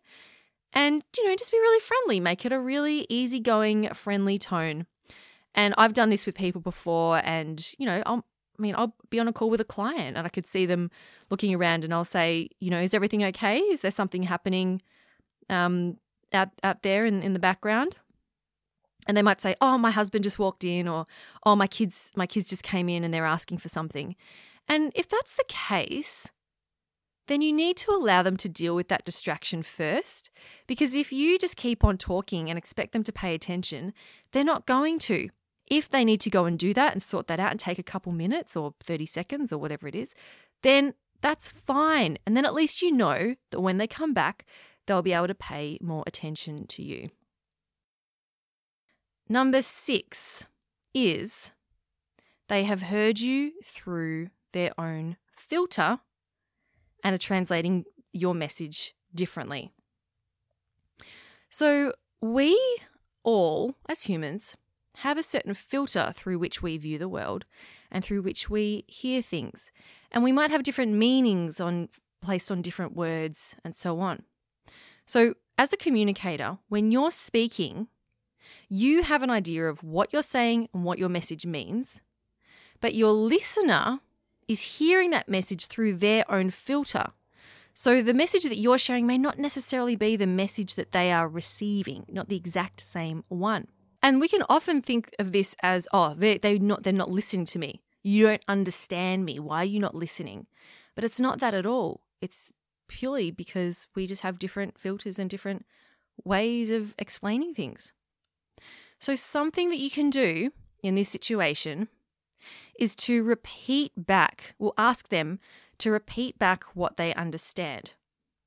And, 0.73 1.03
you 1.17 1.27
know, 1.27 1.35
just 1.35 1.51
be 1.51 1.57
really 1.57 1.79
friendly. 1.79 2.19
Make 2.19 2.45
it 2.45 2.53
a 2.53 2.59
really 2.59 3.07
easygoing, 3.09 3.89
friendly 3.93 4.37
tone. 4.37 4.85
And 5.55 5.73
I've 5.77 5.93
done 5.93 6.09
this 6.09 6.25
with 6.25 6.35
people 6.35 6.61
before, 6.61 7.21
and 7.25 7.73
you 7.77 7.85
know, 7.85 8.03
I'll, 8.05 8.23
I 8.61 8.63
mean, 8.63 8.75
I'll 8.77 8.93
be 9.09 9.19
on 9.19 9.27
a 9.27 9.33
call 9.33 9.49
with 9.49 9.59
a 9.59 9.65
client, 9.65 10.17
and 10.17 10.27
I 10.27 10.29
could 10.29 10.45
see 10.45 10.67
them 10.67 10.91
looking 11.31 11.55
around, 11.55 11.83
and 11.83 11.91
I'll 11.91 12.05
say, 12.05 12.47
you 12.59 12.69
know, 12.69 12.79
is 12.79 12.93
everything 12.93 13.23
okay? 13.23 13.57
Is 13.57 13.81
there 13.81 13.89
something 13.89 14.21
happening 14.21 14.83
um, 15.49 15.97
out 16.31 16.49
out 16.63 16.83
there 16.83 17.03
in 17.05 17.23
in 17.23 17.33
the 17.33 17.39
background? 17.39 17.97
And 19.07 19.17
they 19.17 19.23
might 19.23 19.41
say, 19.41 19.55
"Oh, 19.61 19.79
my 19.79 19.89
husband 19.89 20.23
just 20.23 20.37
walked 20.37 20.63
in," 20.63 20.87
or 20.87 21.05
"Oh, 21.43 21.55
my 21.55 21.65
kids 21.65 22.11
my 22.15 22.27
kids 22.27 22.49
just 22.49 22.61
came 22.61 22.87
in 22.87 23.03
and 23.03 23.11
they're 23.11 23.25
asking 23.25 23.57
for 23.57 23.69
something." 23.69 24.15
And 24.67 24.91
if 24.93 25.09
that's 25.09 25.35
the 25.35 25.45
case, 25.47 26.31
then 27.27 27.41
you 27.41 27.51
need 27.51 27.77
to 27.77 27.91
allow 27.91 28.21
them 28.21 28.37
to 28.37 28.47
deal 28.47 28.75
with 28.75 28.89
that 28.89 29.05
distraction 29.05 29.63
first. 29.63 30.29
Because 30.67 30.93
if 30.93 31.11
you 31.11 31.39
just 31.39 31.57
keep 31.57 31.83
on 31.83 31.97
talking 31.97 32.47
and 32.47 32.59
expect 32.59 32.91
them 32.93 33.03
to 33.03 33.11
pay 33.11 33.33
attention, 33.33 33.93
they're 34.33 34.43
not 34.43 34.67
going 34.67 34.99
to. 34.99 35.29
If 35.71 35.89
they 35.89 36.03
need 36.03 36.19
to 36.21 36.29
go 36.29 36.43
and 36.43 36.59
do 36.59 36.73
that 36.73 36.91
and 36.91 37.01
sort 37.01 37.27
that 37.27 37.39
out 37.39 37.49
and 37.49 37.59
take 37.59 37.79
a 37.79 37.83
couple 37.83 38.11
minutes 38.11 38.57
or 38.57 38.73
30 38.83 39.05
seconds 39.05 39.53
or 39.53 39.57
whatever 39.57 39.87
it 39.87 39.95
is, 39.95 40.13
then 40.63 40.93
that's 41.21 41.47
fine. 41.47 42.17
And 42.27 42.35
then 42.35 42.43
at 42.43 42.53
least 42.53 42.81
you 42.81 42.91
know 42.91 43.35
that 43.51 43.61
when 43.61 43.77
they 43.77 43.87
come 43.87 44.13
back, 44.13 44.45
they'll 44.85 45.01
be 45.01 45.13
able 45.13 45.27
to 45.27 45.33
pay 45.33 45.77
more 45.81 46.03
attention 46.05 46.67
to 46.67 46.83
you. 46.83 47.09
Number 49.29 49.61
six 49.61 50.45
is 50.93 51.51
they 52.49 52.65
have 52.65 52.81
heard 52.81 53.21
you 53.21 53.53
through 53.63 54.27
their 54.51 54.71
own 54.77 55.15
filter 55.37 55.99
and 57.01 57.15
are 57.15 57.17
translating 57.17 57.85
your 58.11 58.35
message 58.35 58.93
differently. 59.15 59.71
So, 61.49 61.93
we 62.21 62.59
all, 63.23 63.75
as 63.87 64.03
humans, 64.03 64.57
have 64.97 65.17
a 65.17 65.23
certain 65.23 65.53
filter 65.53 66.11
through 66.15 66.39
which 66.39 66.61
we 66.61 66.77
view 66.77 66.97
the 66.97 67.09
world 67.09 67.45
and 67.91 68.03
through 68.03 68.21
which 68.21 68.49
we 68.49 68.85
hear 68.87 69.21
things. 69.21 69.71
And 70.11 70.23
we 70.23 70.31
might 70.31 70.51
have 70.51 70.63
different 70.63 70.93
meanings 70.93 71.59
on 71.59 71.89
placed 72.21 72.51
on 72.51 72.61
different 72.61 72.95
words 72.95 73.55
and 73.63 73.75
so 73.75 73.99
on. 73.99 74.23
So, 75.05 75.33
as 75.57 75.73
a 75.73 75.77
communicator, 75.77 76.59
when 76.69 76.91
you're 76.91 77.11
speaking, 77.11 77.87
you 78.69 79.03
have 79.03 79.23
an 79.23 79.29
idea 79.29 79.67
of 79.67 79.83
what 79.83 80.13
you're 80.13 80.21
saying 80.21 80.69
and 80.73 80.83
what 80.83 80.97
your 80.97 81.09
message 81.09 81.45
means, 81.45 82.01
but 82.79 82.95
your 82.95 83.11
listener 83.11 83.99
is 84.47 84.77
hearing 84.77 85.11
that 85.11 85.29
message 85.29 85.67
through 85.67 85.93
their 85.93 86.29
own 86.31 86.49
filter. 86.49 87.07
So 87.73 88.01
the 88.01 88.13
message 88.13 88.43
that 88.43 88.57
you're 88.57 88.77
sharing 88.77 89.07
may 89.07 89.17
not 89.17 89.39
necessarily 89.39 89.95
be 89.95 90.15
the 90.15 90.27
message 90.27 90.75
that 90.75 90.91
they 90.91 91.11
are 91.11 91.27
receiving, 91.27 92.05
not 92.09 92.27
the 92.27 92.35
exact 92.35 92.81
same 92.81 93.23
one. 93.29 93.67
And 94.03 94.19
we 94.19 94.27
can 94.27 94.43
often 94.49 94.81
think 94.81 95.13
of 95.19 95.31
this 95.31 95.55
as, 95.61 95.87
oh, 95.93 96.15
they 96.15 96.37
they 96.37 96.57
not 96.59 96.83
they're 96.83 96.93
not 96.93 97.11
listening 97.11 97.45
to 97.47 97.59
me. 97.59 97.81
You 98.03 98.27
don't 98.27 98.43
understand 98.47 99.25
me. 99.25 99.39
Why 99.39 99.61
are 99.61 99.65
you 99.65 99.79
not 99.79 99.95
listening? 99.95 100.47
But 100.95 101.03
it's 101.03 101.19
not 101.19 101.39
that 101.39 101.53
at 101.53 101.65
all. 101.65 102.01
It's 102.19 102.51
purely 102.87 103.31
because 103.31 103.87
we 103.95 104.07
just 104.07 104.23
have 104.23 104.39
different 104.39 104.77
filters 104.77 105.19
and 105.19 105.29
different 105.29 105.65
ways 106.23 106.71
of 106.71 106.93
explaining 106.97 107.53
things. 107.53 107.93
So 108.99 109.15
something 109.15 109.69
that 109.69 109.79
you 109.79 109.89
can 109.89 110.09
do 110.09 110.51
in 110.83 110.95
this 110.95 111.09
situation 111.09 111.87
is 112.77 112.95
to 112.95 113.23
repeat 113.23 113.91
back, 113.95 114.55
we'll 114.59 114.73
ask 114.77 115.09
them 115.09 115.39
to 115.77 115.91
repeat 115.91 116.37
back 116.37 116.63
what 116.75 116.97
they 116.97 117.13
understand. 117.13 117.93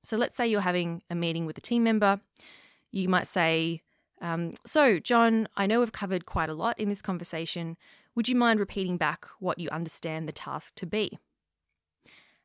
So 0.03 0.17
let's 0.17 0.37
say 0.37 0.47
you're 0.47 0.61
having 0.61 1.03
a 1.09 1.15
meeting 1.15 1.47
with 1.47 1.57
a 1.59 1.61
team 1.61 1.83
member. 1.83 2.21
You 2.91 3.09
might 3.09 3.27
say, 3.27 3.81
um, 4.25 4.55
So, 4.65 4.99
John, 4.99 5.47
I 5.57 5.67
know 5.67 5.81
we've 5.81 5.93
covered 5.93 6.25
quite 6.25 6.49
a 6.49 6.55
lot 6.55 6.81
in 6.81 6.89
this 6.89 7.03
conversation. 7.03 7.77
Would 8.15 8.29
you 8.29 8.35
mind 8.35 8.59
repeating 8.59 8.97
back 8.97 9.27
what 9.39 9.59
you 9.59 9.69
understand 9.71 10.27
the 10.27 10.33
task 10.33 10.75
to 10.77 10.87
be? 10.87 11.19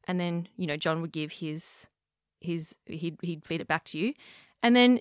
And 0.05 0.19
then, 0.19 0.49
you 0.57 0.67
know, 0.67 0.77
John 0.77 1.01
would 1.01 1.13
give 1.13 1.31
his 1.31 1.87
his 2.41 2.75
he'd 2.85 3.17
he'd 3.21 3.45
feed 3.47 3.61
it 3.61 3.67
back 3.67 3.85
to 3.85 3.97
you. 3.97 4.13
And 4.61 4.75
then 4.75 4.99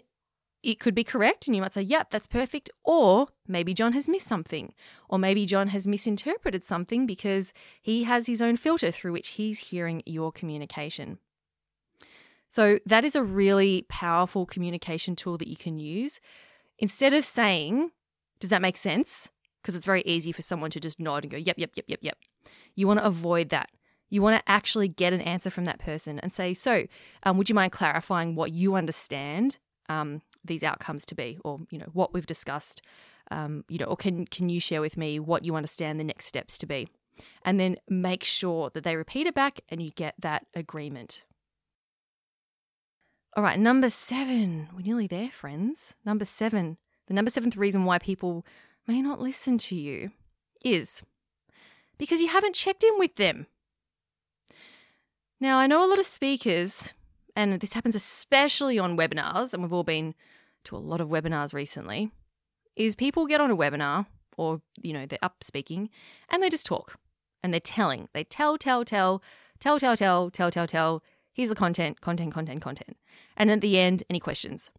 it 0.62 0.80
could 0.80 0.94
be 0.94 1.04
correct 1.04 1.46
and 1.46 1.56
you 1.56 1.62
might 1.62 1.72
say, 1.72 1.82
yep, 1.82 2.10
that's 2.10 2.26
perfect. 2.26 2.70
Or 2.84 3.28
maybe 3.46 3.74
John 3.74 3.92
has 3.92 4.08
missed 4.08 4.26
something. 4.26 4.74
Or 5.08 5.18
maybe 5.18 5.46
John 5.46 5.68
has 5.68 5.86
misinterpreted 5.86 6.64
something 6.64 7.06
because 7.06 7.52
he 7.80 8.04
has 8.04 8.26
his 8.26 8.42
own 8.42 8.56
filter 8.56 8.90
through 8.90 9.12
which 9.12 9.28
he's 9.30 9.70
hearing 9.70 10.02
your 10.04 10.30
communication. 10.30 11.18
So 12.48 12.78
that 12.86 13.04
is 13.04 13.14
a 13.14 13.22
really 13.22 13.86
powerful 13.88 14.46
communication 14.46 15.14
tool 15.16 15.38
that 15.38 15.48
you 15.48 15.56
can 15.56 15.78
use. 15.78 16.20
Instead 16.78 17.12
of 17.12 17.24
saying, 17.24 17.90
does 18.40 18.50
that 18.50 18.62
make 18.62 18.76
sense? 18.76 19.30
Because 19.62 19.74
it's 19.74 19.86
very 19.86 20.02
easy 20.02 20.32
for 20.32 20.42
someone 20.42 20.70
to 20.70 20.80
just 20.80 21.00
nod 21.00 21.24
and 21.24 21.30
go, 21.30 21.36
yep, 21.36 21.56
yep, 21.58 21.70
yep, 21.74 21.84
yep, 21.88 21.98
yep. 22.02 22.18
You 22.74 22.86
want 22.86 23.00
to 23.00 23.06
avoid 23.06 23.48
that. 23.50 23.70
You 24.10 24.22
want 24.22 24.38
to 24.38 24.50
actually 24.50 24.88
get 24.88 25.12
an 25.12 25.20
answer 25.20 25.50
from 25.50 25.64
that 25.66 25.78
person 25.78 26.18
and 26.20 26.32
say, 26.32 26.54
so, 26.54 26.86
um, 27.24 27.36
would 27.36 27.48
you 27.48 27.54
mind 27.54 27.72
clarifying 27.72 28.34
what 28.34 28.52
you 28.52 28.74
understand 28.74 29.58
um, 29.88 30.22
these 30.44 30.62
outcomes 30.62 31.04
to 31.06 31.14
be, 31.14 31.38
or 31.44 31.58
you 31.70 31.78
know 31.78 31.88
what 31.92 32.14
we've 32.14 32.26
discussed, 32.26 32.82
um, 33.30 33.64
you 33.68 33.78
know, 33.78 33.86
or 33.86 33.96
can 33.96 34.26
can 34.26 34.48
you 34.48 34.60
share 34.60 34.80
with 34.80 34.96
me 34.96 35.18
what 35.18 35.44
you 35.44 35.56
understand 35.56 35.98
the 35.98 36.04
next 36.04 36.26
steps 36.26 36.58
to 36.58 36.66
be, 36.66 36.88
and 37.42 37.58
then 37.58 37.76
make 37.88 38.24
sure 38.24 38.70
that 38.70 38.84
they 38.84 38.96
repeat 38.96 39.26
it 39.26 39.34
back 39.34 39.60
and 39.68 39.82
you 39.82 39.90
get 39.90 40.14
that 40.20 40.46
agreement. 40.54 41.24
All 43.36 43.44
right, 43.44 43.58
number 43.58 43.90
seven. 43.90 44.68
We're 44.74 44.82
nearly 44.82 45.06
there, 45.06 45.30
friends. 45.30 45.94
Number 46.04 46.24
seven. 46.24 46.78
The 47.06 47.14
number 47.14 47.30
seventh 47.30 47.56
reason 47.56 47.84
why 47.84 47.98
people 47.98 48.44
may 48.86 49.00
not 49.02 49.20
listen 49.20 49.58
to 49.58 49.76
you 49.76 50.10
is 50.64 51.02
because 51.98 52.20
you 52.20 52.28
haven't 52.28 52.54
checked 52.54 52.82
in 52.82 52.98
with 52.98 53.16
them. 53.16 53.46
Now, 55.40 55.58
I 55.58 55.66
know 55.66 55.84
a 55.84 55.88
lot 55.88 55.98
of 55.98 56.06
speakers 56.06 56.92
and 57.38 57.60
this 57.60 57.74
happens 57.74 57.94
especially 57.94 58.80
on 58.80 58.96
webinars, 58.96 59.54
and 59.54 59.62
we've 59.62 59.72
all 59.72 59.84
been 59.84 60.12
to 60.64 60.76
a 60.76 60.78
lot 60.78 61.00
of 61.00 61.08
webinars 61.08 61.54
recently, 61.54 62.10
is 62.74 62.96
people 62.96 63.28
get 63.28 63.40
on 63.40 63.50
a 63.50 63.56
webinar 63.56 64.06
or, 64.36 64.60
you 64.82 64.92
know, 64.92 65.06
they're 65.06 65.20
up 65.22 65.44
speaking 65.44 65.88
and 66.30 66.42
they 66.42 66.50
just 66.50 66.66
talk 66.66 66.96
and 67.40 67.52
they're 67.52 67.60
telling. 67.60 68.08
They 68.12 68.24
tell, 68.24 68.58
tell, 68.58 68.84
tell, 68.84 69.22
tell, 69.60 69.78
tell, 69.78 69.96
tell, 69.96 70.30
tell, 70.30 70.50
tell, 70.50 70.66
tell. 70.66 71.02
Here's 71.38 71.50
the 71.50 71.54
content, 71.54 72.00
content, 72.00 72.34
content, 72.34 72.60
content. 72.60 72.96
And 73.36 73.48
at 73.48 73.60
the 73.60 73.78
end, 73.78 74.02
any 74.10 74.18
questions? 74.18 74.72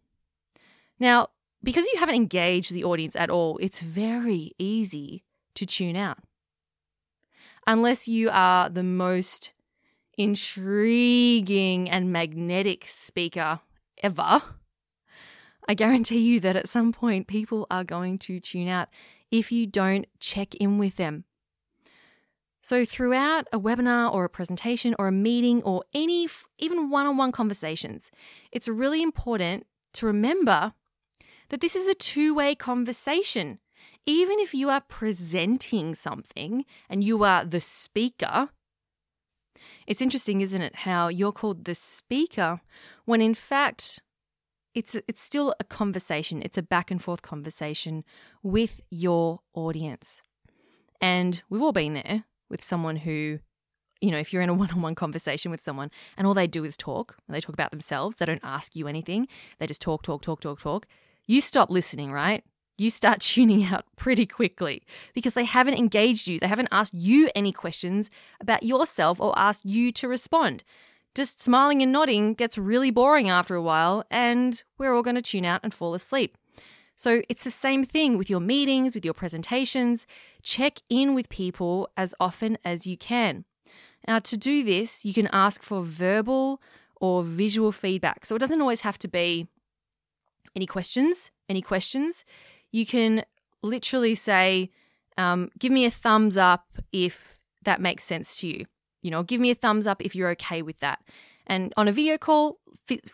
Now, 0.98 1.28
because 1.64 1.86
you 1.86 1.98
haven't 1.98 2.16
engaged 2.16 2.74
the 2.74 2.84
audience 2.84 3.16
at 3.16 3.30
all, 3.30 3.56
it's 3.62 3.80
very 3.80 4.52
easy 4.58 5.24
to 5.54 5.64
tune 5.64 5.96
out. 5.96 6.18
Unless 7.66 8.08
you 8.08 8.28
are 8.30 8.68
the 8.68 8.82
most 8.82 9.52
intriguing 10.18 11.88
and 11.88 12.12
magnetic 12.12 12.84
speaker 12.86 13.60
ever, 14.02 14.42
I 15.66 15.72
guarantee 15.72 16.20
you 16.20 16.40
that 16.40 16.56
at 16.56 16.68
some 16.68 16.92
point 16.92 17.26
people 17.26 17.66
are 17.70 17.84
going 17.84 18.18
to 18.18 18.38
tune 18.38 18.68
out 18.68 18.88
if 19.30 19.50
you 19.50 19.66
don't 19.66 20.06
check 20.18 20.54
in 20.56 20.76
with 20.76 20.96
them. 20.96 21.24
So, 22.62 22.84
throughout 22.84 23.46
a 23.52 23.58
webinar 23.58 24.12
or 24.12 24.24
a 24.24 24.28
presentation 24.28 24.94
or 24.98 25.08
a 25.08 25.12
meeting 25.12 25.62
or 25.62 25.84
any, 25.94 26.28
even 26.58 26.90
one 26.90 27.06
on 27.06 27.16
one 27.16 27.32
conversations, 27.32 28.10
it's 28.52 28.68
really 28.68 29.02
important 29.02 29.66
to 29.94 30.06
remember 30.06 30.74
that 31.48 31.60
this 31.60 31.74
is 31.74 31.88
a 31.88 31.94
two 31.94 32.34
way 32.34 32.54
conversation. 32.54 33.58
Even 34.06 34.38
if 34.38 34.54
you 34.54 34.70
are 34.70 34.82
presenting 34.88 35.94
something 35.94 36.64
and 36.88 37.04
you 37.04 37.22
are 37.24 37.44
the 37.44 37.60
speaker, 37.60 38.48
it's 39.86 40.02
interesting, 40.02 40.40
isn't 40.40 40.62
it, 40.62 40.76
how 40.76 41.08
you're 41.08 41.32
called 41.32 41.64
the 41.64 41.74
speaker 41.74 42.60
when 43.04 43.20
in 43.20 43.34
fact 43.34 44.00
it's 44.74 44.94
it's 45.08 45.22
still 45.22 45.54
a 45.58 45.64
conversation. 45.64 46.42
It's 46.42 46.58
a 46.58 46.62
back 46.62 46.90
and 46.90 47.02
forth 47.02 47.22
conversation 47.22 48.04
with 48.42 48.80
your 48.90 49.40
audience. 49.54 50.22
And 51.00 51.42
we've 51.48 51.62
all 51.62 51.72
been 51.72 51.94
there 51.94 52.24
with 52.50 52.62
someone 52.62 52.96
who 52.96 53.38
you 54.00 54.10
know, 54.10 54.18
if 54.18 54.32
you're 54.32 54.42
in 54.42 54.48
a 54.48 54.54
one-on-one 54.64 54.94
conversation 54.94 55.50
with 55.50 55.62
someone 55.62 55.90
and 56.16 56.26
all 56.26 56.34
they 56.34 56.46
do 56.46 56.64
is 56.64 56.76
talk, 56.76 57.16
and 57.26 57.34
they 57.34 57.40
talk 57.40 57.52
about 57.52 57.70
themselves, 57.70 58.16
they 58.16 58.24
don't 58.24 58.40
ask 58.42 58.74
you 58.74 58.88
anything, 58.88 59.28
they 59.58 59.66
just 59.66 59.82
talk, 59.82 60.02
talk, 60.02 60.22
talk, 60.22 60.40
talk, 60.40 60.60
talk, 60.60 60.86
you 61.26 61.40
stop 61.40 61.70
listening, 61.70 62.12
right? 62.12 62.42
You 62.78 62.90
start 62.90 63.20
tuning 63.20 63.64
out 63.64 63.84
pretty 63.96 64.26
quickly 64.26 64.82
because 65.14 65.34
they 65.34 65.44
haven't 65.44 65.74
engaged 65.74 66.26
you. 66.26 66.40
They 66.40 66.48
haven't 66.48 66.68
asked 66.72 66.94
you 66.94 67.30
any 67.34 67.52
questions 67.52 68.10
about 68.40 68.62
yourself 68.62 69.20
or 69.20 69.38
asked 69.38 69.64
you 69.64 69.92
to 69.92 70.08
respond. 70.08 70.64
Just 71.14 71.40
smiling 71.40 71.82
and 71.82 71.92
nodding 71.92 72.34
gets 72.34 72.56
really 72.56 72.92
boring 72.92 73.28
after 73.28 73.56
a 73.56 73.62
while, 73.62 74.04
and 74.12 74.62
we're 74.78 74.94
all 74.94 75.02
going 75.02 75.16
to 75.16 75.22
tune 75.22 75.44
out 75.44 75.60
and 75.64 75.74
fall 75.74 75.94
asleep. 75.94 76.36
So 77.00 77.22
it's 77.30 77.44
the 77.44 77.50
same 77.50 77.82
thing 77.82 78.18
with 78.18 78.28
your 78.28 78.40
meetings, 78.40 78.94
with 78.94 79.06
your 79.06 79.14
presentations. 79.14 80.06
Check 80.42 80.80
in 80.90 81.14
with 81.14 81.30
people 81.30 81.88
as 81.96 82.14
often 82.20 82.58
as 82.62 82.86
you 82.86 82.98
can. 82.98 83.46
Now, 84.06 84.18
to 84.18 84.36
do 84.36 84.62
this, 84.62 85.02
you 85.02 85.14
can 85.14 85.26
ask 85.32 85.62
for 85.62 85.82
verbal 85.82 86.60
or 87.00 87.22
visual 87.24 87.72
feedback. 87.72 88.26
So 88.26 88.36
it 88.36 88.38
doesn't 88.38 88.60
always 88.60 88.82
have 88.82 88.98
to 88.98 89.08
be 89.08 89.48
any 90.54 90.66
questions, 90.66 91.30
any 91.48 91.62
questions. 91.62 92.26
You 92.70 92.84
can 92.84 93.24
literally 93.62 94.14
say, 94.14 94.70
um, 95.16 95.50
give 95.58 95.72
me 95.72 95.86
a 95.86 95.90
thumbs 95.90 96.36
up 96.36 96.66
if 96.92 97.38
that 97.64 97.80
makes 97.80 98.04
sense 98.04 98.36
to 98.40 98.46
you. 98.46 98.66
You 99.00 99.10
know, 99.10 99.22
give 99.22 99.40
me 99.40 99.50
a 99.50 99.54
thumbs 99.54 99.86
up 99.86 100.02
if 100.04 100.14
you're 100.14 100.32
okay 100.32 100.60
with 100.60 100.80
that. 100.80 100.98
And 101.46 101.72
on 101.78 101.88
a 101.88 101.92
video 101.92 102.18
call, 102.18 102.58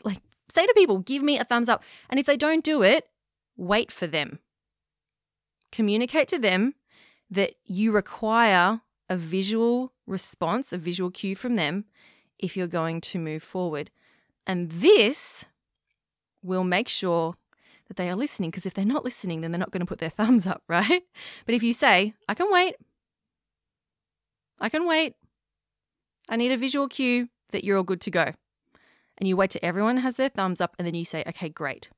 like 0.03 0.19
say 0.51 0.67
to 0.67 0.75
people, 0.75 0.99
give 0.99 1.23
me 1.23 1.39
a 1.39 1.45
thumbs 1.45 1.69
up. 1.69 1.85
And 2.11 2.19
if 2.19 2.27
they 2.27 2.37
don't 2.37 2.65
do 2.65 2.83
it, 2.83 3.07
wait 3.57 3.91
for 3.91 4.07
them. 4.07 4.39
Communicate 5.73 6.29
to 6.29 6.39
them 6.39 6.75
that 7.31 7.53
you 7.65 7.93
require 7.93 8.81
a 9.09 9.17
visual 9.17 9.93
response, 10.07 10.73
a 10.73 10.79
visual 10.79 11.11
cue 11.11 11.37
from 11.37 11.57
them 11.57 11.85
if 12.39 12.57
you're 12.57 12.67
going 12.67 13.01
to 13.01 13.19
move 13.19 13.43
forward. 13.43 13.91
And 14.47 14.71
this 14.71 15.45
will 16.43 16.65
make 16.65 16.89
sure 16.89 17.35
that 17.89 17.97
they 17.97 18.09
are 18.09 18.17
listening 18.17 18.51
because 18.51 18.67
if 18.67 18.75
they're 18.75 18.85
not 18.85 19.05
listening, 19.05 19.41
then 19.41 19.51
they're 19.51 19.59
not 19.59 19.71
going 19.71 19.81
to 19.81 19.87
put 19.87 19.99
their 19.99 20.11
thumbs 20.19 20.47
up, 20.47 20.63
right? 20.69 21.03
But 21.45 21.55
if 21.55 21.63
you 21.63 21.73
say, 21.73 22.15
I 22.29 22.35
can 22.35 22.51
wait, 22.51 22.77
I 24.59 24.69
can 24.69 24.87
wait, 24.87 25.15
I 26.29 26.37
need 26.37 26.53
a 26.53 26.57
visual 26.57 26.89
cue 26.89 27.29
that 27.53 27.65
you're 27.65 27.77
all 27.77 27.83
good 27.83 28.01
to 28.03 28.11
go. 28.11 28.33
And 29.19 29.29
you 29.29 29.37
wait 29.37 29.51
till 29.51 29.61
everyone 29.63 29.99
has 29.99 30.17
their 30.17 30.29
thumbs 30.29 30.61
up 30.61 30.75
and 30.79 30.87
then 30.87 30.95
you 30.95 31.05
say, 31.05 31.25
okay, 31.27 31.49
great. 31.49 31.89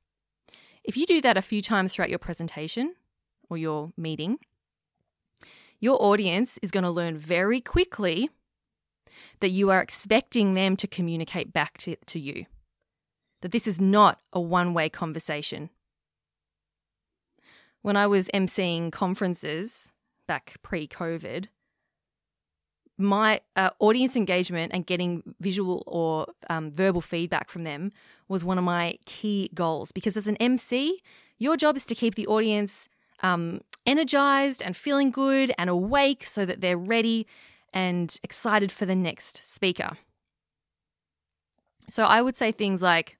If 0.83 0.97
you 0.97 1.05
do 1.05 1.21
that 1.21 1.37
a 1.37 1.41
few 1.41 1.61
times 1.61 1.93
throughout 1.93 2.09
your 2.09 2.19
presentation 2.19 2.95
or 3.49 3.57
your 3.57 3.91
meeting, 3.97 4.39
your 5.79 6.01
audience 6.01 6.59
is 6.61 6.71
going 6.71 6.83
to 6.83 6.89
learn 6.89 7.17
very 7.17 7.61
quickly 7.61 8.29
that 9.39 9.49
you 9.49 9.69
are 9.69 9.81
expecting 9.81 10.53
them 10.53 10.75
to 10.75 10.87
communicate 10.87 11.53
back 11.53 11.77
to, 11.79 11.95
to 12.07 12.19
you, 12.19 12.45
that 13.41 13.51
this 13.51 13.67
is 13.67 13.79
not 13.79 14.19
a 14.33 14.39
one 14.39 14.73
way 14.73 14.89
conversation. 14.89 15.69
When 17.81 17.95
I 17.95 18.07
was 18.07 18.29
emceeing 18.33 18.91
conferences 18.91 19.93
back 20.27 20.57
pre 20.61 20.87
COVID, 20.87 21.47
my 22.97 23.39
uh, 23.55 23.69
audience 23.79 24.17
engagement 24.17 24.73
and 24.73 24.85
getting 24.85 25.23
visual 25.39 25.83
or 25.87 26.27
um, 26.49 26.69
verbal 26.69 26.99
feedback 26.99 27.49
from 27.49 27.63
them 27.63 27.91
was 28.29 28.43
one 28.43 28.57
of 28.57 28.63
my 28.63 28.97
key 29.05 29.49
goals 29.53 29.91
because 29.91 30.15
as 30.15 30.27
an 30.27 30.37
MC, 30.37 31.01
your 31.37 31.57
job 31.57 31.75
is 31.75 31.85
to 31.87 31.95
keep 31.95 32.15
the 32.15 32.27
audience 32.27 32.87
um, 33.21 33.61
energized 33.85 34.61
and 34.61 34.77
feeling 34.77 35.11
good 35.11 35.51
and 35.57 35.69
awake 35.69 36.23
so 36.23 36.45
that 36.45 36.61
they're 36.61 36.77
ready 36.77 37.27
and 37.73 38.19
excited 38.23 38.71
for 38.71 38.85
the 38.85 38.95
next 38.95 39.51
speaker. 39.53 39.91
So 41.89 42.03
I 42.03 42.21
would 42.21 42.37
say 42.37 42.51
things 42.51 42.81
like, 42.81 43.17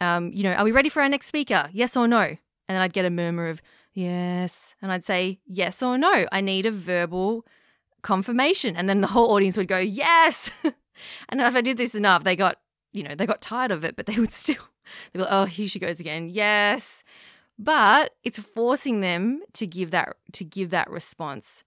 um, 0.00 0.30
you 0.32 0.42
know, 0.44 0.52
are 0.52 0.64
we 0.64 0.72
ready 0.72 0.88
for 0.88 1.02
our 1.02 1.08
next 1.08 1.26
speaker? 1.26 1.68
Yes 1.72 1.96
or 1.96 2.06
no? 2.06 2.20
And 2.20 2.74
then 2.74 2.82
I'd 2.82 2.92
get 2.92 3.04
a 3.04 3.10
murmur 3.10 3.48
of 3.48 3.60
yes. 3.92 4.74
And 4.80 4.92
I'd 4.92 5.04
say 5.04 5.40
yes 5.46 5.82
or 5.82 5.98
no. 5.98 6.26
I 6.30 6.40
need 6.40 6.66
a 6.66 6.70
verbal 6.70 7.46
confirmation. 8.02 8.76
And 8.76 8.88
then 8.88 9.00
the 9.00 9.08
whole 9.08 9.32
audience 9.32 9.56
would 9.56 9.68
go, 9.68 9.78
yes. 9.78 10.50
and 11.28 11.40
if 11.40 11.54
I 11.54 11.60
did 11.60 11.76
this 11.76 11.94
enough, 11.94 12.24
they 12.24 12.36
got, 12.36 12.58
you 12.96 13.02
know, 13.02 13.14
they 13.14 13.26
got 13.26 13.40
tired 13.40 13.70
of 13.70 13.84
it, 13.84 13.96
but 13.96 14.06
they 14.06 14.18
would 14.18 14.32
still, 14.44 14.62
they'd 15.12 15.18
be 15.18 15.24
like, 15.24 15.32
oh, 15.32 15.44
here 15.44 15.68
she 15.68 15.78
goes 15.78 16.00
again. 16.00 16.28
Yes. 16.28 17.04
But 17.58 18.14
it's 18.22 18.38
forcing 18.38 19.00
them 19.00 19.42
to 19.54 19.66
give 19.66 19.90
that, 19.90 20.16
to 20.32 20.44
give 20.44 20.70
that 20.70 20.90
response. 20.90 21.62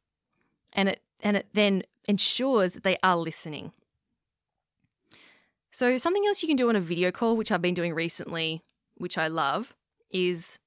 And 0.74 0.90
it, 0.90 1.02
and 1.22 1.36
it 1.38 1.48
then 1.54 1.84
ensures 2.08 2.74
that 2.74 2.84
they 2.84 2.98
are 3.04 3.18
listening. 3.18 3.72
So, 5.72 5.98
something 5.98 6.26
else 6.26 6.42
you 6.42 6.48
can 6.48 6.58
do 6.58 6.70
on 6.70 6.76
a 6.76 6.82
video 6.82 7.12
call, 7.12 7.38
which 7.38 7.52
I've 7.52 7.62
been 7.62 7.76
doing 7.76 7.94
recently, 7.94 8.64
which 8.98 9.18
I 9.18 9.28
love, 9.28 9.74
is 10.10 10.58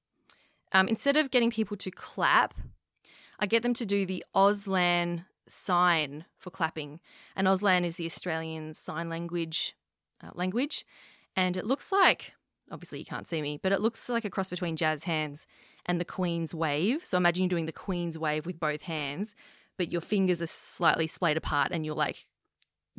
um, 0.71 0.87
instead 0.87 1.17
of 1.17 1.29
getting 1.29 1.51
people 1.51 1.77
to 1.77 1.91
clap, 1.91 2.53
I 3.39 3.45
get 3.45 3.63
them 3.63 3.73
to 3.75 3.85
do 3.85 4.05
the 4.05 4.23
Auslan 4.35 5.25
sign 5.47 6.25
for 6.37 6.49
clapping. 6.49 6.99
And 7.35 7.47
Auslan 7.47 7.83
is 7.83 7.95
the 7.95 8.05
Australian 8.05 8.73
sign 8.73 9.09
language 9.09 9.75
uh, 10.23 10.31
language, 10.33 10.85
and 11.35 11.57
it 11.57 11.65
looks 11.65 11.91
like 11.91 12.33
obviously 12.71 12.99
you 12.99 13.05
can't 13.05 13.27
see 13.27 13.41
me, 13.41 13.59
but 13.61 13.71
it 13.71 13.81
looks 13.81 14.09
like 14.09 14.25
a 14.25 14.29
cross 14.29 14.49
between 14.49 14.75
jazz 14.75 15.03
hands 15.03 15.45
and 15.85 15.99
the 15.99 16.05
Queen's 16.05 16.53
wave. 16.55 17.05
So 17.05 17.17
imagine 17.17 17.43
you're 17.43 17.49
doing 17.49 17.65
the 17.65 17.71
Queen's 17.71 18.17
wave 18.17 18.45
with 18.45 18.59
both 18.59 18.83
hands, 18.83 19.35
but 19.77 19.91
your 19.91 20.01
fingers 20.01 20.41
are 20.41 20.47
slightly 20.47 21.07
splayed 21.07 21.37
apart 21.37 21.69
and 21.71 21.85
you're 21.85 21.95
like 21.95 22.27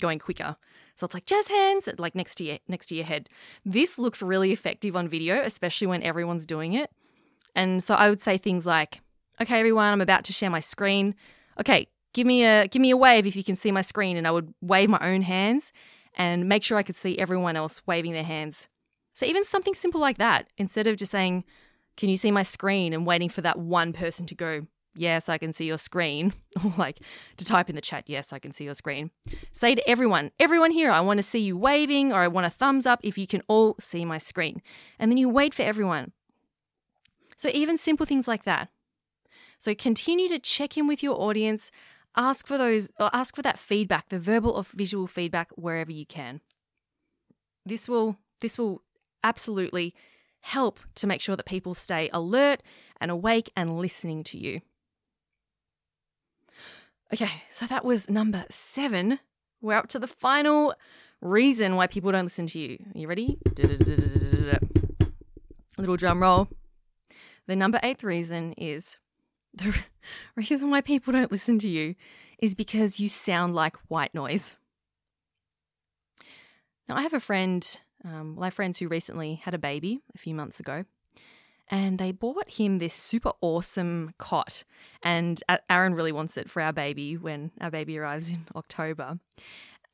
going 0.01 0.19
quicker. 0.19 0.57
So 0.97 1.05
it's 1.05 1.15
like 1.15 1.27
jazz 1.27 1.49
hands, 1.49 1.89
like 1.99 2.15
next 2.15 2.37
to 2.37 2.45
your 2.45 2.59
next 2.69 2.87
to 2.87 2.95
your 2.95 3.05
head. 3.05 3.29
This 3.65 3.99
looks 3.99 4.23
really 4.23 4.53
effective 4.53 4.97
on 4.97 5.09
video, 5.09 5.41
especially 5.41 5.87
when 5.87 6.03
everyone's 6.03 6.47
doing 6.47 6.75
it. 6.75 6.91
And 7.55 7.83
so 7.83 7.95
I 7.95 8.11
would 8.11 8.23
say 8.23 8.39
things 8.39 8.67
like, 8.67 9.01
"Okay, 9.41 9.59
everyone, 9.59 9.93
I'm 9.93 10.01
about 10.01 10.25
to 10.25 10.33
share 10.33 10.51
my 10.51 10.61
screen. 10.61 11.15
Okay, 11.59 11.89
give 12.13 12.27
me 12.27 12.45
a 12.45 12.69
give 12.69 12.81
me 12.81 12.91
a 12.91 12.97
wave 12.97 13.27
if 13.27 13.35
you 13.35 13.45
can 13.45 13.57
see 13.57 13.73
my 13.73 13.83
screen 13.83 14.17
and 14.17 14.27
I 14.27 14.31
would 14.31 14.55
wave 14.61 14.89
my 14.89 15.01
own 15.01 15.23
hands 15.23 15.73
and 16.15 16.49
make 16.49 16.65
sure 16.65 16.79
I 16.79 16.83
could 16.83 16.97
see 16.97 17.19
everyone 17.19 17.57
else 17.57 17.83
waving 17.87 18.13
their 18.13 18.25
hands. 18.25 18.69
So 19.13 19.27
even 19.27 19.45
something 19.45 19.75
simple 19.75 20.01
like 20.01 20.19
that, 20.19 20.49
instead 20.57 20.87
of 20.87 20.97
just 20.97 21.13
saying, 21.13 21.45
"Can 21.97 22.09
you 22.09 22.17
see 22.17 22.31
my 22.31 22.43
screen?" 22.43 22.93
and 22.93 23.07
waiting 23.07 23.29
for 23.29 23.41
that 23.43 23.59
one 23.59 23.93
person 23.93 24.27
to 24.27 24.35
go, 24.35 24.61
"Yes, 24.95 25.29
I 25.29 25.39
can 25.39 25.53
see 25.53 25.67
your 25.67 25.79
screen," 25.79 26.33
or 26.65 26.73
like 26.77 27.01
to 27.37 27.45
type 27.45 27.69
in 27.69 27.77
the 27.77 27.81
chat, 27.81 28.05
"Yes, 28.07 28.33
I 28.33 28.39
can 28.39 28.53
see 28.53 28.65
your 28.65 28.75
screen." 28.75 29.11
Say 29.53 29.75
to 29.75 29.89
everyone, 29.89 30.33
"Everyone 30.41 30.73
here, 30.73 30.91
I 30.91 31.01
want 31.01 31.19
to 31.19 31.23
see 31.23 31.41
you 31.41 31.57
waving 31.57 32.13
or 32.13 32.21
I 32.21 32.29
want 32.29 32.47
a 32.47 32.51
thumbs 32.51 32.87
up 32.87 33.01
if 33.03 33.17
you 33.17 33.27
can 33.27 33.43
all 33.49 33.77
see 33.79 34.05
my 34.05 34.19
screen." 34.19 34.63
And 34.99 35.11
then 35.11 35.19
you 35.19 35.29
wait 35.29 35.55
for 35.55 35.63
everyone. 35.63 36.13
So 37.37 37.51
even 37.53 37.79
simple 37.79 38.07
things 38.07 38.29
like 38.29 38.45
that. 38.45 38.69
So 39.59 39.75
continue 39.75 40.29
to 40.29 40.39
check 40.39 40.77
in 40.77 40.87
with 40.87 41.03
your 41.03 41.21
audience, 41.21 41.71
ask 42.17 42.47
for 42.47 42.59
those 42.59 42.91
ask 42.99 43.37
for 43.37 43.43
that 43.43 43.59
feedback, 43.59 44.09
the 44.09 44.19
verbal 44.19 44.53
or 44.53 44.65
visual 44.65 45.07
feedback 45.07 45.51
wherever 45.53 45.93
you 45.93 46.07
can. 46.07 46.41
This 47.67 47.89
will 47.89 48.19
this 48.41 48.59
will 48.59 48.83
absolutely 49.23 49.95
help 50.41 50.81
to 50.97 51.07
make 51.07 51.23
sure 51.23 51.37
that 51.37 51.47
people 51.47 51.75
stay 51.75 52.11
alert 52.13 52.63
and 53.01 53.11
awake 53.11 53.51
and 53.57 53.79
listening 53.79 54.23
to 54.25 54.39
you. 54.39 54.61
Okay, 57.13 57.43
so 57.49 57.67
that 57.67 57.85
was 57.85 58.11
number 58.11 58.45
7. 58.51 59.19
We're 59.63 59.77
up 59.77 59.89
to 59.89 59.99
the 59.99 60.07
final 60.07 60.75
reason 61.21 61.77
why 61.77 61.87
people 61.87 62.13
don't 62.13 62.25
listen 62.25 62.47
to 62.49 62.59
you. 62.59 62.79
Are 62.95 62.99
you 62.99 63.09
ready? 63.09 63.39
little 65.79 65.97
drum 65.97 66.23
roll. 66.23 66.49
The 67.47 67.57
number 67.57 67.79
eighth 67.83 68.03
reason 68.03 68.53
is 68.55 68.97
the 69.57 69.75
reason 70.37 70.71
why 70.71 70.81
people 70.81 71.13
don't 71.13 71.33
listen 71.33 71.59
to 71.61 71.69
you 71.69 71.95
is 72.39 72.55
because 72.55 73.01
you 73.01 73.09
sound 73.09 73.55
like 73.55 73.77
white 73.89 74.15
noise. 74.15 74.57
Now, 76.89 76.97
I 76.97 77.03
have 77.03 77.15
a 77.15 77.21
friend, 77.21 77.81
um, 78.05 78.37
well, 78.37 78.45
I 78.45 78.47
have 78.47 78.55
friends 78.55 78.79
who 78.79 78.89
recently 78.89 79.37
had 79.37 79.55
a 79.55 79.59
baby 79.59 80.01
a 80.15 80.19
few 80.19 80.35
months 80.35 80.61
ago, 80.61 80.85
and 81.69 81.99
they 81.99 82.13
bought 82.13 82.51
him 82.51 82.79
this 82.79 82.93
super 82.93 83.33
awesome 83.41 84.13
cot. 84.19 84.65
And 85.03 85.43
Aaron 85.71 85.95
really 85.95 86.13
wants 86.13 86.37
it 86.37 86.51
for 86.51 86.61
our 86.61 86.73
baby 86.73 87.17
when 87.17 87.53
our 87.61 87.71
baby 87.71 87.99
arrives 87.99 88.29
in 88.29 88.47
October. 88.57 89.19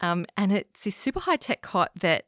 Um, 0.00 0.26
and 0.36 0.52
it's 0.52 0.82
this 0.82 0.96
super 0.96 1.20
high 1.20 1.36
tech 1.36 1.62
cot 1.62 1.92
that 2.00 2.24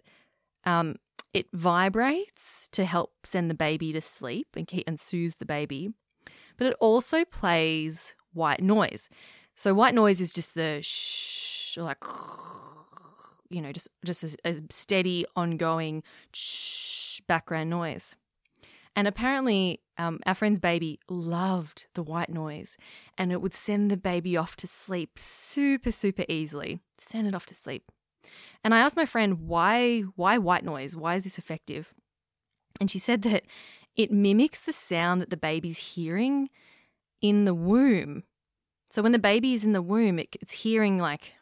um, 0.65 0.97
it 1.35 1.47
vibrates 1.53 2.69
to 2.73 2.85
help 2.85 3.15
send 3.25 3.51
the 3.51 3.55
baby 3.55 3.93
to 3.93 4.01
sleep 4.01 4.49
and 4.55 4.67
keep 4.67 4.85
and 4.87 5.01
soothe 5.01 5.35
the 5.39 5.47
baby, 5.47 5.91
but 6.63 6.69
it 6.71 6.77
also 6.79 7.25
plays 7.25 8.15
white 8.35 8.63
noise. 8.63 9.09
So 9.57 9.75
white 9.75 9.97
noise 9.97 10.21
is 10.21 10.33
just 10.33 10.55
the 10.55 10.79
shh, 10.81 11.77
like 11.77 11.99
you 13.51 13.61
know, 13.61 13.73
just 13.73 13.89
just 14.05 14.23
a, 14.23 14.37
a 14.45 14.55
steady, 14.71 15.27
ongoing 15.35 16.05
shh 16.33 17.21
background 17.27 17.69
noise. 17.69 18.15
And 18.95 19.09
apparently, 19.09 19.81
um, 19.99 20.21
our 20.25 20.37
friend's 20.37 20.61
baby 20.61 21.01
loved 21.09 21.87
the 21.95 22.03
white 22.05 22.31
noise, 22.31 22.77
and 23.19 23.33
it 23.33 23.43
would 23.43 23.55
send 23.55 23.91
the 23.91 23.97
baby 23.97 24.37
off 24.37 24.55
to 24.57 24.69
sleep 24.69 25.19
super, 25.19 25.91
super 25.91 26.25
easily. 26.29 26.79
Send 26.97 27.27
it 27.27 27.35
off 27.35 27.47
to 27.47 27.57
sleep. 27.57 27.89
And 28.63 28.73
I 28.73 28.79
asked 28.79 28.97
my 28.97 29.07
friend 29.07 29.49
why 29.49 30.03
why 30.15 30.39
white 30.39 30.65
noise? 30.65 30.95
Why 30.95 31.17
is 31.17 31.25
this 31.25 31.39
effective? 31.39 31.93
And 32.81 32.89
she 32.89 33.01
said 33.01 33.23
that 33.23 33.43
it 33.97 34.11
mimics 34.11 34.61
the 34.61 34.73
sound 34.73 35.21
that 35.21 35.31
the 35.31 35.37
baby's 35.37 35.79
hearing 35.79 36.49
in 37.21 37.45
the 37.45 37.55
womb. 37.55 38.25
So 38.91 39.03
when 39.03 39.13
the 39.13 39.19
baby 39.19 39.55
is 39.55 39.65
in 39.65 39.73
the 39.73 39.83
womb, 39.83 40.19
it, 40.19 40.37
it's 40.41 40.53
hearing 40.53 40.99
like 40.99 41.35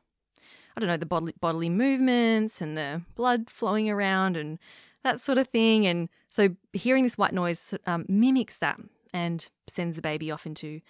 I 0.76 0.80
don't 0.80 0.88
know 0.88 0.96
the 0.96 1.06
bodily, 1.06 1.34
bodily 1.40 1.68
movements 1.68 2.60
and 2.60 2.76
the 2.76 3.02
blood 3.14 3.50
flowing 3.50 3.90
around 3.90 4.36
and 4.36 4.58
that 5.02 5.20
sort 5.20 5.38
of 5.38 5.48
thing. 5.48 5.86
And 5.86 6.08
so 6.28 6.50
hearing 6.72 7.04
this 7.04 7.18
white 7.18 7.34
noise 7.34 7.74
um, 7.86 8.06
mimics 8.08 8.58
that 8.58 8.78
and 9.12 9.48
sends 9.66 9.96
the 9.96 10.02
baby 10.02 10.30
off 10.30 10.46
into 10.46 10.80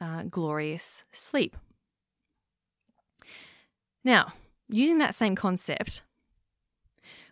uh, 0.00 0.22
glorious 0.24 1.04
sleep. 1.12 1.56
Now, 4.04 4.32
using 4.68 4.98
that 4.98 5.14
same 5.14 5.34
concept, 5.34 6.02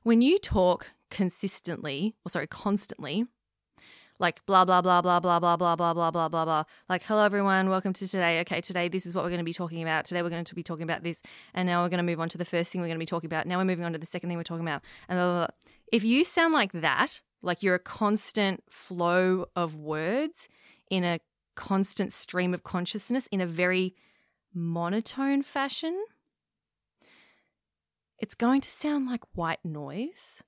when 0.02 0.20
you 0.20 0.38
talk 0.38 0.88
consistently, 1.10 2.14
or 2.26 2.30
sorry, 2.30 2.46
constantly, 2.46 3.26
like 4.20 4.44
blah 4.46 4.64
blah 4.64 4.80
blah 4.80 5.02
blah 5.02 5.18
blah 5.18 5.40
blah 5.40 5.56
blah 5.56 5.74
blah 5.74 5.92
blah 5.92 6.10
blah 6.10 6.28
blah 6.28 6.44
blah 6.44 6.62
like 6.88 7.02
hello 7.02 7.24
everyone 7.24 7.68
welcome 7.68 7.92
to 7.92 8.06
today 8.06 8.40
okay 8.40 8.60
today 8.60 8.88
this 8.88 9.06
is 9.06 9.12
what 9.12 9.24
we're 9.24 9.30
going 9.30 9.38
to 9.38 9.44
be 9.44 9.52
talking 9.52 9.82
about 9.82 10.04
today 10.04 10.22
we're 10.22 10.30
going 10.30 10.44
to 10.44 10.54
be 10.54 10.62
talking 10.62 10.84
about 10.84 11.02
this 11.02 11.20
and 11.52 11.66
now 11.66 11.82
we're 11.82 11.88
going 11.88 11.98
to 11.98 12.04
move 12.04 12.20
on 12.20 12.28
to 12.28 12.38
the 12.38 12.44
first 12.44 12.70
thing 12.70 12.80
we're 12.80 12.86
going 12.86 12.96
to 12.96 13.02
be 13.02 13.06
talking 13.06 13.26
about 13.26 13.46
now 13.46 13.58
we're 13.58 13.64
moving 13.64 13.84
on 13.84 13.92
to 13.92 13.98
the 13.98 14.06
second 14.06 14.28
thing 14.28 14.36
we're 14.36 14.44
talking 14.44 14.64
about 14.64 14.82
and 15.08 15.16
blah, 15.16 15.24
blah, 15.24 15.46
blah. 15.46 15.70
if 15.92 16.04
you 16.04 16.22
sound 16.22 16.54
like 16.54 16.70
that 16.72 17.20
like 17.42 17.62
you're 17.62 17.74
a 17.74 17.80
constant 17.80 18.62
flow 18.70 19.46
of 19.56 19.76
words 19.78 20.48
in 20.90 21.02
a 21.02 21.18
constant 21.56 22.12
stream 22.12 22.54
of 22.54 22.62
consciousness 22.62 23.26
in 23.28 23.40
a 23.40 23.46
very 23.46 23.94
monotone 24.54 25.42
fashion 25.42 26.04
it's 28.20 28.36
going 28.36 28.60
to 28.60 28.70
sound 28.70 29.08
like 29.08 29.22
white 29.34 29.64
noise 29.64 30.40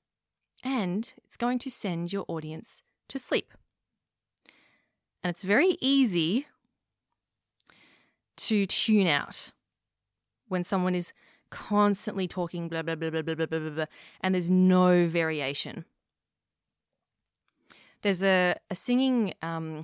and 0.62 1.14
it's 1.24 1.36
going 1.36 1.58
to 1.58 1.68
send 1.68 2.12
your 2.12 2.24
audience 2.28 2.82
to 3.08 3.18
sleep. 3.18 3.52
And 5.22 5.30
it's 5.30 5.42
very 5.42 5.76
easy 5.80 6.46
to 8.36 8.66
tune 8.66 9.06
out 9.06 9.52
when 10.48 10.62
someone 10.62 10.94
is 10.94 11.12
constantly 11.50 12.28
talking 12.28 12.68
blah 12.68 12.82
blah 12.82 12.94
blah 12.94 13.10
blah 13.10 13.22
blah 13.22 13.34
blah 13.34 13.46
blah, 13.46 13.70
blah 13.70 13.84
and 14.20 14.34
there's 14.34 14.50
no 14.50 15.08
variation. 15.08 15.84
There's 18.02 18.22
a, 18.22 18.56
a 18.70 18.74
singing 18.74 19.34
um, 19.42 19.82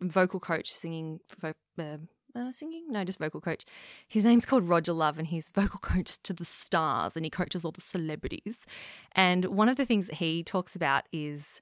vocal 0.00 0.40
coach 0.40 0.70
singing 0.70 1.20
vo- 1.40 1.54
uh, 1.78 1.98
uh, 2.34 2.50
singing? 2.50 2.86
No, 2.88 3.04
just 3.04 3.18
vocal 3.18 3.40
coach. 3.40 3.64
His 4.08 4.24
name's 4.24 4.46
called 4.46 4.68
Roger 4.68 4.92
Love, 4.92 5.18
and 5.18 5.26
he's 5.26 5.50
vocal 5.54 5.78
coach 5.80 6.16
to 6.22 6.32
the 6.32 6.44
stars, 6.44 7.12
and 7.14 7.24
he 7.24 7.30
coaches 7.30 7.64
all 7.64 7.72
the 7.72 7.80
celebrities. 7.80 8.64
And 9.12 9.46
one 9.46 9.68
of 9.68 9.76
the 9.76 9.86
things 9.86 10.06
that 10.06 10.16
he 10.16 10.42
talks 10.42 10.74
about 10.74 11.04
is 11.12 11.60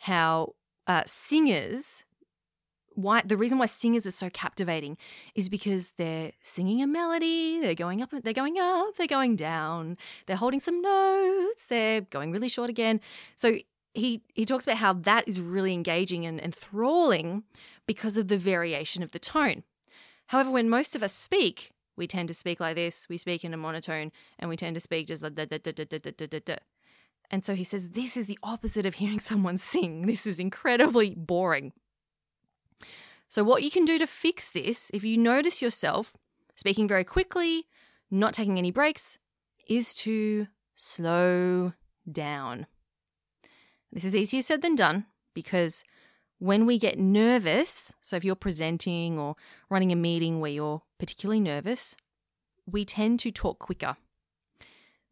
how 0.00 0.54
uh, 0.86 1.02
singers 1.06 2.04
why 2.94 3.22
the 3.24 3.36
reason 3.36 3.58
why 3.58 3.66
singers 3.66 4.06
are 4.06 4.10
so 4.10 4.28
captivating 4.30 4.96
is 5.34 5.48
because 5.48 5.92
they're 5.96 6.32
singing 6.42 6.82
a 6.82 6.86
melody 6.86 7.60
they're 7.60 7.74
going 7.74 8.02
up 8.02 8.10
they're 8.22 8.32
going 8.32 8.58
up 8.58 8.96
they're 8.96 9.06
going 9.06 9.36
down 9.36 9.96
they're 10.26 10.36
holding 10.36 10.60
some 10.60 10.80
notes 10.80 11.66
they're 11.68 12.00
going 12.00 12.32
really 12.32 12.48
short 12.48 12.70
again. 12.70 13.00
So 13.36 13.54
he 13.94 14.22
he 14.34 14.44
talks 14.44 14.66
about 14.66 14.78
how 14.78 14.92
that 14.92 15.28
is 15.28 15.40
really 15.40 15.72
engaging 15.72 16.26
and 16.26 16.40
enthralling 16.40 17.44
because 17.86 18.16
of 18.16 18.28
the 18.28 18.38
variation 18.38 19.02
of 19.02 19.12
the 19.12 19.18
tone. 19.18 19.62
However 20.26 20.50
when 20.50 20.68
most 20.68 20.96
of 20.96 21.02
us 21.02 21.14
speak 21.14 21.72
we 21.96 22.06
tend 22.06 22.28
to 22.28 22.34
speak 22.34 22.60
like 22.60 22.76
this. 22.76 23.06
We 23.10 23.18
speak 23.18 23.44
in 23.44 23.52
a 23.52 23.58
monotone 23.58 24.10
and 24.38 24.48
we 24.48 24.56
tend 24.56 24.74
to 24.74 24.80
speak 24.80 25.06
just 25.06 25.22
like 25.22 25.34
da, 25.34 25.44
da, 25.44 25.58
da, 25.58 25.72
da, 25.72 25.84
da, 25.84 26.10
da, 26.26 26.40
da. 26.42 26.56
And 27.30 27.44
so 27.44 27.54
he 27.54 27.64
says 27.64 27.90
this 27.90 28.16
is 28.16 28.26
the 28.26 28.38
opposite 28.42 28.86
of 28.86 28.94
hearing 28.94 29.20
someone 29.30 29.56
sing. 29.56 30.02
This 30.02 30.26
is 30.26 30.38
incredibly 30.38 31.14
boring. 31.14 31.72
So, 33.28 33.44
what 33.44 33.62
you 33.62 33.70
can 33.70 33.84
do 33.84 33.96
to 33.98 34.08
fix 34.08 34.50
this, 34.50 34.90
if 34.92 35.04
you 35.04 35.16
notice 35.16 35.62
yourself 35.62 36.12
speaking 36.56 36.88
very 36.88 37.04
quickly, 37.04 37.66
not 38.10 38.34
taking 38.34 38.58
any 38.58 38.70
breaks, 38.70 39.18
is 39.66 39.94
to 39.94 40.48
slow 40.74 41.72
down. 42.10 42.66
This 43.92 44.04
is 44.04 44.14
easier 44.14 44.42
said 44.42 44.62
than 44.62 44.74
done 44.74 45.06
because 45.32 45.84
when 46.38 46.66
we 46.66 46.78
get 46.78 46.98
nervous, 46.98 47.94
so 48.00 48.16
if 48.16 48.24
you're 48.24 48.34
presenting 48.34 49.18
or 49.18 49.36
running 49.68 49.92
a 49.92 49.96
meeting 49.96 50.40
where 50.40 50.50
you're 50.50 50.82
particularly 50.98 51.40
nervous, 51.40 51.96
we 52.66 52.84
tend 52.84 53.20
to 53.20 53.30
talk 53.30 53.58
quicker. 53.58 53.96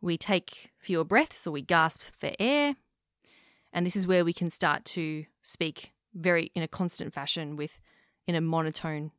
We 0.01 0.17
take 0.17 0.71
fewer 0.79 1.05
breaths 1.05 1.47
or 1.47 1.51
we 1.51 1.63
gasp 1.63 2.03
for 2.19 2.31
air. 2.39 2.77
And 3.73 3.85
this 3.85 3.97
is 3.97 4.07
where 4.07 4.25
we 4.25 4.33
can 4.33 4.51
start 4.51 4.85
to 4.87 5.25
speak 5.43 5.93
very 6.15 6.51
in 6.55 6.63
a 6.63 6.69
constant 6.69 7.13
fashion 7.13 7.57
with 7.57 7.81
in 8.27 8.35
a 8.35 8.41
monotone 8.41 9.13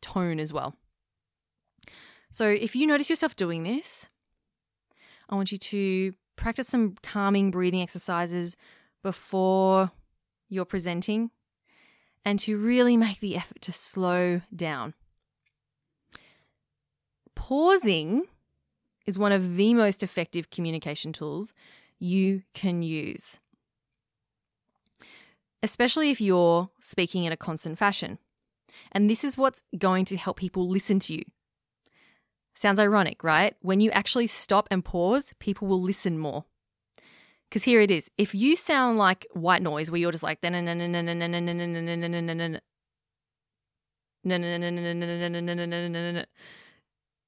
tone 0.00 0.38
as 0.38 0.52
well. 0.52 0.76
So 2.30 2.48
if 2.48 2.74
you 2.74 2.86
notice 2.86 3.10
yourself 3.10 3.36
doing 3.36 3.62
this, 3.62 4.08
I 5.28 5.36
want 5.36 5.52
you 5.52 5.58
to 5.58 6.14
practice 6.36 6.68
some 6.68 6.96
calming 7.02 7.50
breathing 7.50 7.80
exercises 7.80 8.56
before 9.02 9.92
you're 10.48 10.64
presenting 10.64 11.30
and 12.24 12.38
to 12.40 12.56
really 12.56 12.96
make 12.96 13.20
the 13.20 13.36
effort 13.36 13.60
to 13.62 13.72
slow 13.72 14.40
down. 14.54 14.94
Pausing 17.34 18.24
is 19.06 19.18
one 19.18 19.32
of 19.32 19.56
the 19.56 19.74
most 19.74 20.02
effective 20.02 20.50
communication 20.50 21.12
tools 21.12 21.52
you 21.98 22.42
can 22.54 22.82
use, 22.82 23.38
especially 25.62 26.10
if 26.10 26.20
you're 26.20 26.70
speaking 26.80 27.24
in 27.24 27.32
a 27.32 27.36
constant 27.36 27.78
fashion. 27.78 28.18
And 28.92 29.08
this 29.08 29.24
is 29.24 29.38
what's 29.38 29.62
going 29.78 30.04
to 30.06 30.16
help 30.16 30.36
people 30.36 30.68
listen 30.68 30.98
to 31.00 31.14
you. 31.14 31.22
Sounds 32.54 32.78
ironic, 32.78 33.24
right? 33.24 33.54
When 33.60 33.80
you 33.80 33.90
actually 33.90 34.26
stop 34.26 34.68
and 34.70 34.84
pause, 34.84 35.32
people 35.38 35.66
will 35.66 35.82
listen 35.82 36.18
more. 36.18 36.44
Because 37.48 37.64
here 37.64 37.80
it 37.80 37.90
is. 37.90 38.10
If 38.18 38.34
you 38.34 38.56
sound 38.56 38.98
like 38.98 39.26
white 39.32 39.62
noise, 39.62 39.90
where 39.90 40.00
you're 40.00 40.12
just 40.12 40.22
like 40.22 40.40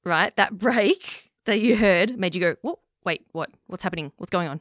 right, 0.05 0.37
that 0.37 0.59
break 0.59 1.26
that 1.47 1.61
you 1.61 1.77
heard 1.77 2.19
made 2.19 2.35
you 2.35 2.41
go, 2.41 2.57
"Whoa, 2.63 2.79
wait, 3.05 3.27
what? 3.33 3.51
What's 3.67 3.83
happening? 3.83 4.13
What's 4.17 4.31
going 4.31 4.49
on?" 4.49 4.61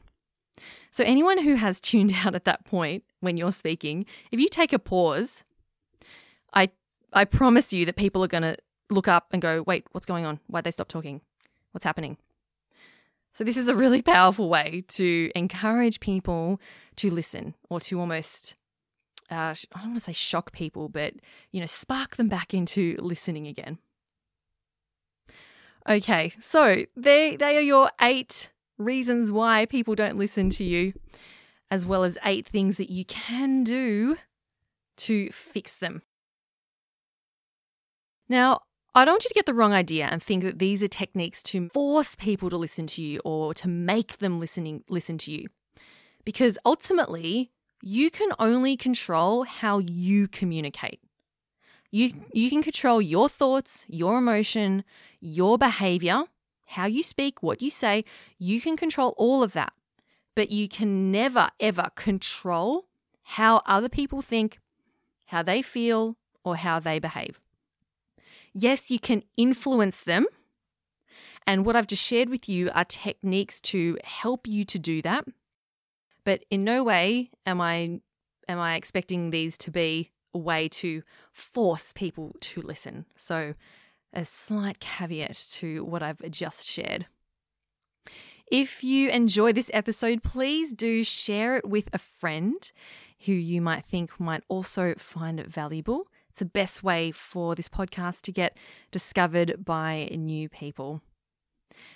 So 0.90 1.04
anyone 1.04 1.38
who 1.38 1.54
has 1.54 1.80
tuned 1.80 2.12
out 2.24 2.34
at 2.34 2.44
that 2.44 2.64
point 2.64 3.04
when 3.20 3.36
you're 3.36 3.52
speaking, 3.52 4.06
if 4.32 4.40
you 4.40 4.48
take 4.48 4.72
a 4.72 4.78
pause, 4.78 5.44
I 6.54 6.70
I 7.12 7.24
promise 7.24 7.72
you 7.72 7.84
that 7.86 7.96
people 7.96 8.24
are 8.24 8.28
going 8.28 8.42
to 8.42 8.56
look 8.90 9.08
up 9.08 9.28
and 9.32 9.42
go, 9.42 9.62
"Wait, 9.66 9.86
what's 9.92 10.06
going 10.06 10.24
on? 10.24 10.40
Why'd 10.46 10.64
they 10.64 10.70
stop 10.70 10.88
talking? 10.88 11.20
What's 11.72 11.84
happening?" 11.84 12.16
So, 13.36 13.44
this 13.44 13.58
is 13.58 13.68
a 13.68 13.74
really 13.74 14.00
powerful 14.16 14.48
way 14.48 14.82
to 14.88 15.30
encourage 15.34 16.00
people 16.00 16.58
to 16.96 17.10
listen 17.10 17.52
or 17.68 17.80
to 17.80 18.00
almost, 18.00 18.54
uh, 19.30 19.52
I 19.74 19.80
don't 19.80 19.90
want 19.90 19.96
to 19.96 20.00
say 20.00 20.14
shock 20.14 20.52
people, 20.52 20.88
but, 20.88 21.12
you 21.52 21.60
know, 21.60 21.66
spark 21.66 22.16
them 22.16 22.28
back 22.28 22.54
into 22.54 22.96
listening 22.98 23.46
again. 23.46 23.76
Okay, 25.88 26.32
so 26.40 26.84
they, 26.96 27.36
they 27.36 27.56
are 27.56 27.60
your 27.60 27.90
eight 28.00 28.50
reasons 28.78 29.30
why 29.30 29.66
people 29.66 29.94
don't 29.94 30.18
listen 30.18 30.50
to 30.50 30.64
you. 30.64 30.92
as 31.70 31.84
well 31.84 32.04
as 32.04 32.18
eight 32.24 32.46
things 32.46 32.76
that 32.76 32.90
you 32.90 33.04
can 33.04 33.64
do 33.64 34.16
to 34.96 35.30
fix 35.30 35.76
them. 35.76 36.02
Now, 38.28 38.60
I 38.94 39.04
don't 39.04 39.14
want 39.14 39.24
you 39.24 39.28
to 39.28 39.34
get 39.34 39.46
the 39.46 39.54
wrong 39.54 39.72
idea 39.72 40.06
and 40.06 40.22
think 40.22 40.42
that 40.42 40.58
these 40.58 40.82
are 40.82 40.88
techniques 40.88 41.42
to 41.44 41.68
force 41.68 42.14
people 42.14 42.50
to 42.50 42.56
listen 42.56 42.86
to 42.88 43.02
you 43.02 43.20
or 43.24 43.52
to 43.54 43.68
make 43.68 44.18
them 44.18 44.40
listening 44.40 44.84
listen 44.88 45.18
to 45.18 45.32
you. 45.32 45.48
Because 46.24 46.58
ultimately, 46.64 47.50
you 47.82 48.10
can 48.10 48.30
only 48.38 48.76
control 48.76 49.44
how 49.44 49.78
you 49.78 50.28
communicate. 50.28 51.00
You, 51.96 52.10
you 52.34 52.50
can 52.50 52.62
control 52.62 53.00
your 53.00 53.26
thoughts, 53.26 53.86
your 53.88 54.18
emotion, 54.18 54.84
your 55.18 55.56
behavior, 55.56 56.24
how 56.66 56.84
you 56.84 57.02
speak, 57.02 57.42
what 57.42 57.62
you 57.62 57.70
say. 57.70 58.04
You 58.38 58.60
can 58.60 58.76
control 58.76 59.14
all 59.16 59.42
of 59.42 59.54
that. 59.54 59.72
But 60.34 60.50
you 60.50 60.68
can 60.68 61.10
never, 61.10 61.48
ever 61.58 61.88
control 61.94 62.84
how 63.22 63.62
other 63.64 63.88
people 63.88 64.20
think, 64.20 64.58
how 65.24 65.42
they 65.42 65.62
feel, 65.62 66.18
or 66.44 66.56
how 66.56 66.80
they 66.80 66.98
behave. 66.98 67.40
Yes, 68.52 68.90
you 68.90 68.98
can 68.98 69.22
influence 69.38 70.02
them. 70.02 70.26
And 71.46 71.64
what 71.64 71.76
I've 71.76 71.86
just 71.86 72.04
shared 72.04 72.28
with 72.28 72.46
you 72.46 72.70
are 72.74 72.84
techniques 72.84 73.58
to 73.72 73.96
help 74.04 74.46
you 74.46 74.66
to 74.66 74.78
do 74.78 75.00
that. 75.00 75.24
But 76.24 76.44
in 76.50 76.62
no 76.62 76.84
way 76.84 77.30
am 77.46 77.62
I 77.62 78.00
am 78.48 78.58
I 78.58 78.74
expecting 78.74 79.30
these 79.30 79.56
to 79.56 79.70
be 79.70 80.10
way 80.36 80.68
to 80.68 81.02
force 81.32 81.92
people 81.92 82.36
to 82.40 82.60
listen. 82.62 83.06
So 83.16 83.52
a 84.12 84.24
slight 84.24 84.80
caveat 84.80 85.46
to 85.52 85.84
what 85.84 86.02
I've 86.02 86.30
just 86.30 86.66
shared. 86.66 87.06
If 88.50 88.84
you 88.84 89.10
enjoy 89.10 89.52
this 89.52 89.70
episode, 89.74 90.22
please 90.22 90.72
do 90.72 91.02
share 91.02 91.56
it 91.56 91.68
with 91.68 91.88
a 91.92 91.98
friend 91.98 92.70
who 93.24 93.32
you 93.32 93.60
might 93.60 93.84
think 93.84 94.20
might 94.20 94.44
also 94.48 94.94
find 94.98 95.40
it 95.40 95.48
valuable. 95.48 96.06
It's 96.30 96.38
the 96.38 96.44
best 96.44 96.84
way 96.84 97.10
for 97.10 97.54
this 97.54 97.68
podcast 97.68 98.22
to 98.22 98.32
get 98.32 98.56
discovered 98.90 99.64
by 99.64 100.08
new 100.12 100.48
people. 100.48 101.02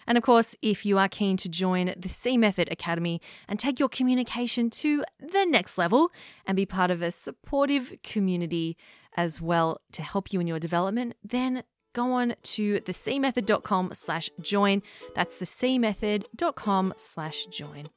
And 0.07 0.19
of 0.19 0.25
course, 0.25 0.55
if 0.63 0.85
you 0.85 0.99
are 0.99 1.09
keen 1.09 1.37
to 1.39 1.49
join 1.49 1.95
the 1.97 2.09
C 2.09 2.37
Method 2.37 2.71
Academy 2.71 3.21
and 3.49 3.59
take 3.59 3.79
your 3.79 3.89
communication 3.89 4.71
to 4.71 5.05
the 5.19 5.45
next 5.45 5.79
level 5.79 6.11
and 6.47 6.57
be 6.57 6.67
part 6.67 6.91
of 6.91 7.03
a 7.03 7.11
supportive 7.11 7.95
community 8.03 8.77
as 9.17 9.41
well 9.41 9.81
to 9.93 10.03
help 10.03 10.33
you 10.33 10.41
in 10.41 10.47
your 10.47 10.59
development, 10.59 11.15
then 11.25 11.63
go 11.93 12.13
on 12.13 12.35
to 12.43 12.81
thecmethod.com 12.81 13.91
slash 13.95 14.31
join. 14.41 14.83
That's 15.15 15.39
thecmethod.com 15.39 16.95
slash 16.97 17.47
join. 17.47 17.89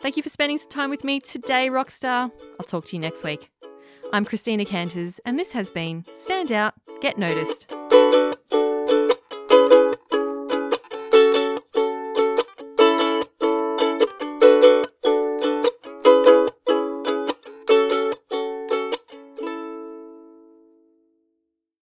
Thank 0.00 0.16
you 0.16 0.22
for 0.22 0.28
spending 0.28 0.58
some 0.58 0.70
time 0.70 0.90
with 0.90 1.04
me 1.04 1.20
today, 1.20 1.70
Rockstar. 1.70 2.30
I'll 2.58 2.66
talk 2.66 2.84
to 2.86 2.96
you 2.96 3.00
next 3.00 3.24
week. 3.24 3.50
I'm 4.12 4.24
Christina 4.24 4.64
Canters, 4.64 5.18
and 5.24 5.38
this 5.38 5.52
has 5.52 5.70
been 5.70 6.04
Stand 6.14 6.52
Out, 6.52 6.74
Get 7.00 7.18
Noticed. 7.18 7.74